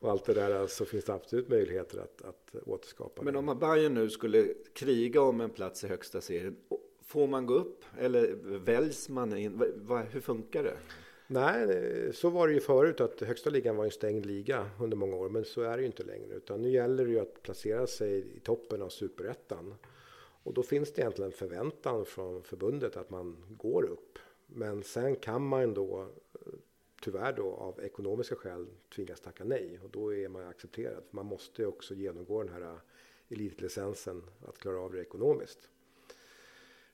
och 0.00 0.10
allt 0.10 0.24
det 0.24 0.34
där 0.34 0.66
så 0.66 0.84
finns 0.84 1.04
det 1.04 1.14
absolut 1.14 1.48
möjligheter 1.48 1.98
att, 1.98 2.22
att 2.22 2.54
återskapa. 2.66 3.22
Men 3.22 3.36
om 3.36 3.58
Bayern 3.58 3.94
nu 3.94 4.10
skulle 4.10 4.54
kriga 4.72 5.22
om 5.22 5.40
en 5.40 5.50
plats 5.50 5.84
i 5.84 5.88
högsta 5.88 6.20
serien. 6.20 6.56
Får 7.02 7.26
man 7.26 7.46
gå 7.46 7.54
upp 7.54 7.84
eller 7.98 8.34
väljs 8.58 9.08
man 9.08 9.36
in? 9.36 9.62
Hur 10.10 10.20
funkar 10.20 10.62
det? 10.62 10.76
Nej, 11.30 12.12
så 12.12 12.30
var 12.30 12.48
det 12.48 12.54
ju 12.54 12.60
förut 12.60 13.00
att 13.00 13.20
högsta 13.20 13.50
ligan 13.50 13.76
var 13.76 13.84
en 13.84 13.90
stängd 13.90 14.26
liga 14.26 14.70
under 14.80 14.96
många 14.96 15.16
år, 15.16 15.28
men 15.28 15.44
så 15.44 15.62
är 15.62 15.76
det 15.76 15.80
ju 15.80 15.86
inte 15.86 16.02
längre. 16.02 16.34
Utan 16.34 16.62
nu 16.62 16.70
gäller 16.70 17.04
det 17.04 17.10
ju 17.10 17.20
att 17.20 17.42
placera 17.42 17.86
sig 17.86 18.36
i 18.36 18.40
toppen 18.40 18.82
av 18.82 18.88
superettan. 18.88 19.74
Och 20.42 20.54
då 20.54 20.62
finns 20.62 20.92
det 20.92 21.00
egentligen 21.02 21.32
förväntan 21.32 22.04
från 22.04 22.42
förbundet 22.42 22.96
att 22.96 23.10
man 23.10 23.36
går 23.48 23.84
upp. 23.84 24.18
Men 24.46 24.82
sen 24.82 25.16
kan 25.16 25.46
man 25.46 25.74
då 25.74 26.08
tyvärr 27.02 27.32
då 27.32 27.54
av 27.54 27.80
ekonomiska 27.80 28.36
skäl 28.36 28.66
tvingas 28.94 29.20
tacka 29.20 29.44
nej 29.44 29.80
och 29.84 29.90
då 29.90 30.14
är 30.14 30.28
man 30.28 30.46
accepterad. 30.46 31.02
Man 31.10 31.26
måste 31.26 31.66
också 31.66 31.94
genomgå 31.94 32.42
den 32.42 32.52
här 32.52 32.80
elitlicensen 33.28 34.22
att 34.46 34.58
klara 34.58 34.80
av 34.80 34.92
det 34.92 35.00
ekonomiskt. 35.00 35.68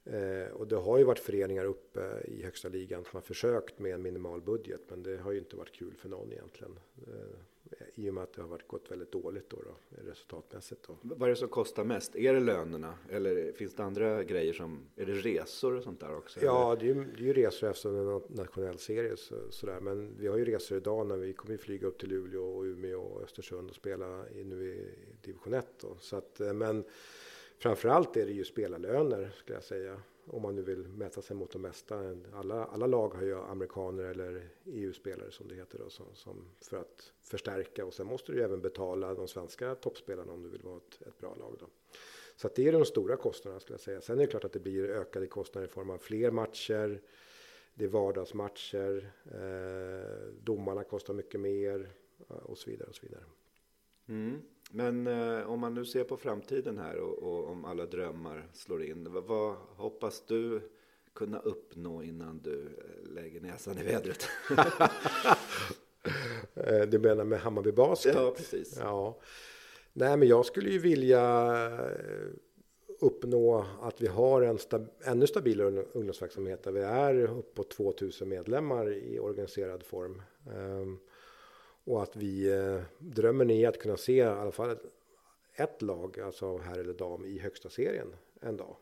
Eh, 0.06 0.52
och 0.52 0.66
det 0.66 0.76
har 0.76 0.98
ju 0.98 1.04
varit 1.04 1.18
föreningar 1.18 1.64
uppe 1.64 2.22
i 2.24 2.42
högsta 2.42 2.68
ligan 2.68 3.04
som 3.04 3.16
har 3.16 3.20
försökt 3.20 3.78
med 3.78 3.94
en 3.94 4.02
minimal 4.02 4.40
budget, 4.40 4.80
men 4.88 5.02
det 5.02 5.16
har 5.16 5.32
ju 5.32 5.38
inte 5.38 5.56
varit 5.56 5.72
kul 5.72 5.94
för 5.94 6.08
någon 6.08 6.32
egentligen. 6.32 6.78
Eh, 7.06 7.86
I 7.94 8.10
och 8.10 8.14
med 8.14 8.22
att 8.22 8.32
det 8.32 8.42
har 8.42 8.48
varit 8.48 8.68
gått 8.68 8.90
väldigt 8.90 9.12
dåligt 9.12 9.50
då, 9.50 9.56
då 9.56 9.76
resultatmässigt. 10.10 10.86
Då. 10.86 10.96
Vad 11.02 11.22
är 11.22 11.30
det 11.30 11.36
som 11.36 11.48
kostar 11.48 11.84
mest? 11.84 12.16
Är 12.16 12.34
det 12.34 12.40
lönerna 12.40 12.98
eller 13.10 13.52
finns 13.52 13.74
det 13.74 13.84
andra 13.84 14.24
grejer 14.24 14.52
som, 14.52 14.86
är 14.96 15.06
det 15.06 15.12
resor 15.12 15.76
och 15.76 15.82
sånt 15.82 16.00
där 16.00 16.16
också? 16.16 16.40
Ja, 16.42 16.76
det 16.80 16.90
är, 16.90 16.94
ju, 16.94 17.04
det 17.04 17.22
är 17.22 17.26
ju 17.26 17.32
resor 17.32 17.70
efter 17.70 17.88
en 17.88 18.22
nationell 18.28 18.78
serie 18.78 19.16
så, 19.16 19.34
sådär. 19.50 19.80
Men 19.80 20.16
vi 20.18 20.26
har 20.26 20.36
ju 20.36 20.44
resor 20.44 20.78
idag 20.78 21.06
när 21.06 21.16
vi 21.16 21.32
kommer 21.32 21.56
flyga 21.56 21.86
upp 21.86 21.98
till 21.98 22.08
Luleå 22.08 22.44
och 22.44 22.62
Umeå 22.62 23.00
och 23.00 23.22
Östersund 23.22 23.70
och 23.70 23.76
spela 23.76 24.28
i, 24.28 24.44
nu 24.44 24.66
i 24.66 24.88
division 25.22 25.54
1 25.54 25.66
då. 25.80 25.96
Så 26.00 26.16
att, 26.16 26.40
eh, 26.40 26.52
men 26.52 26.84
Framförallt 27.58 28.16
är 28.16 28.26
det 28.26 28.32
ju 28.32 28.44
spelarlöner 28.44 29.30
skulle 29.36 29.56
jag 29.56 29.64
säga. 29.64 30.02
Om 30.26 30.42
man 30.42 30.54
nu 30.54 30.62
vill 30.62 30.88
mäta 30.88 31.22
sig 31.22 31.36
mot 31.36 31.50
de 31.50 31.62
mesta. 31.62 32.16
Alla, 32.34 32.64
alla 32.64 32.86
lag 32.86 33.14
har 33.14 33.22
ju 33.22 33.38
amerikaner 33.38 34.04
eller 34.04 34.48
EU-spelare 34.64 35.30
som 35.30 35.48
det 35.48 35.54
heter 35.54 35.78
då, 35.78 35.90
som, 35.90 36.06
som, 36.14 36.48
för 36.60 36.76
att 36.76 37.12
förstärka. 37.22 37.84
Och 37.84 37.94
sen 37.94 38.06
måste 38.06 38.32
du 38.32 38.38
ju 38.38 38.44
även 38.44 38.60
betala 38.60 39.14
de 39.14 39.28
svenska 39.28 39.74
toppspelarna 39.74 40.32
om 40.32 40.42
du 40.42 40.48
vill 40.48 40.62
vara 40.62 40.76
ett, 40.76 41.06
ett 41.06 41.18
bra 41.18 41.34
lag. 41.34 41.56
Då. 41.60 41.66
Så 42.36 42.46
att 42.46 42.54
det 42.54 42.68
är 42.68 42.72
de 42.72 42.84
stora 42.84 43.16
kostnaderna 43.16 43.60
skulle 43.60 43.74
jag 43.74 43.80
säga. 43.80 44.00
Sen 44.00 44.18
är 44.18 44.20
det 44.20 44.26
klart 44.26 44.44
att 44.44 44.52
det 44.52 44.60
blir 44.60 44.90
ökade 44.90 45.26
kostnader 45.26 45.68
i 45.68 45.70
form 45.70 45.90
av 45.90 45.98
fler 45.98 46.30
matcher. 46.30 47.00
Det 47.74 47.84
är 47.84 47.88
vardagsmatcher. 47.88 49.12
Eh, 49.24 50.34
domarna 50.42 50.84
kostar 50.84 51.14
mycket 51.14 51.40
mer 51.40 51.90
och 52.26 52.58
så 52.58 52.70
vidare 52.70 52.88
och 52.88 52.94
så 52.94 53.06
vidare. 53.06 53.24
Mm. 54.08 54.42
Men 54.70 55.07
eh, 55.07 55.50
om 55.50 55.61
man 55.61 55.74
nu 55.74 55.85
ser 55.85 56.05
på 56.05 56.16
framtiden 56.16 56.79
här 56.79 56.96
och, 56.96 57.18
och, 57.18 57.50
om 57.50 57.64
alla 57.64 57.87
drömmar 57.87 58.48
slår 58.53 58.83
in. 58.83 59.12
Vad, 59.12 59.24
vad, 59.24 59.57
hoppas 59.77 60.22
du 60.27 60.61
kunna 61.14 61.38
uppnå 61.38 62.03
innan 62.03 62.40
du 62.42 62.61
eh, 62.61 63.12
lägger 63.12 63.40
näsan 63.40 63.79
i 63.79 63.83
vädret? 63.83 64.29
Eh, 66.55 66.83
du 66.83 66.98
menar 66.98 67.24
med 67.24 67.40
Hammarby 67.40 67.72
Basket? 67.72 68.14
Ja, 68.14 68.35
precis. 68.37 68.79
Ja. 68.81 69.20
Nej, 69.92 70.16
men 70.16 70.29
jag 70.29 70.46
skulle 70.46 70.70
ju 70.70 70.79
vilja 70.79 71.20
eh, 71.66 72.29
uppnå 73.00 73.66
att 73.81 74.00
vi 74.00 74.07
har 74.07 74.42
en 74.42 74.59
stab 74.59 74.88
ännu 75.05 75.27
stabilare 75.27 75.85
ungdomsverksamhet 75.92 76.62
där 76.62 76.72
vi 76.72 76.81
är 76.81 77.14
uppåt 77.14 77.70
2000 77.70 78.29
medlemmar 78.29 78.92
i 78.92 79.18
organiserad 79.18 79.83
form. 79.83 80.22
Um, 80.57 81.00
och 81.84 82.02
att 82.02 82.16
vi 82.16 82.52
eh, 82.52 82.82
drömmer 82.98 83.50
är 83.50 83.68
att 83.68 83.78
kunna 83.78 83.96
se 83.96 84.16
i 84.16 84.22
alla 84.22 84.52
fall 84.52 84.70
ett, 84.70 84.82
ett 85.54 85.82
lag, 85.82 86.20
alltså 86.20 86.58
herr 86.58 86.78
eller 86.78 86.94
dam, 86.94 87.24
i 87.24 87.38
högsta 87.38 87.68
serien 87.68 88.14
en 88.40 88.56
dag. 88.56 88.76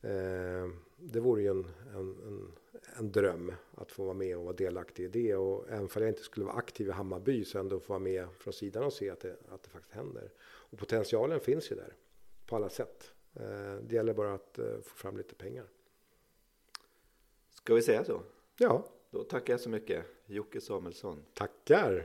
Eh, 0.00 0.68
det 0.96 1.20
vore 1.20 1.42
ju 1.42 1.48
en, 1.48 1.66
en, 1.94 2.18
en, 2.26 2.52
en, 2.98 3.12
dröm 3.12 3.52
att 3.74 3.92
få 3.92 4.04
vara 4.04 4.14
med 4.14 4.36
och 4.36 4.44
vara 4.44 4.56
delaktig 4.56 5.04
i 5.04 5.08
det. 5.08 5.34
Och 5.34 5.68
även 5.68 5.82
om 5.82 5.88
jag 5.94 6.08
inte 6.08 6.22
skulle 6.22 6.46
vara 6.46 6.56
aktiv 6.56 6.88
i 6.88 6.90
Hammarby 6.90 7.44
så 7.44 7.58
ändå 7.58 7.80
få 7.80 7.92
vara 7.92 7.98
med 7.98 8.28
från 8.38 8.52
sidan 8.52 8.84
och 8.84 8.92
se 8.92 9.10
att 9.10 9.20
det, 9.20 9.36
att 9.48 9.62
det 9.62 9.70
faktiskt 9.70 9.94
händer. 9.94 10.32
Och 10.40 10.78
potentialen 10.78 11.40
finns 11.40 11.72
ju 11.72 11.76
där 11.76 11.94
på 12.46 12.56
alla 12.56 12.68
sätt. 12.68 13.12
Eh, 13.34 13.74
det 13.82 13.94
gäller 13.94 14.14
bara 14.14 14.34
att 14.34 14.58
eh, 14.58 14.80
få 14.82 14.96
fram 14.96 15.16
lite 15.16 15.34
pengar. 15.34 15.64
Ska 17.50 17.74
vi 17.74 17.82
säga 17.82 18.04
så? 18.04 18.22
Ja. 18.58 18.84
Då 19.10 19.24
tackar 19.24 19.52
jag 19.52 19.60
så 19.60 19.70
mycket, 19.70 20.04
Jocke 20.28 20.60
Samuelsson. 20.60 21.24
Tackar! 21.34 22.04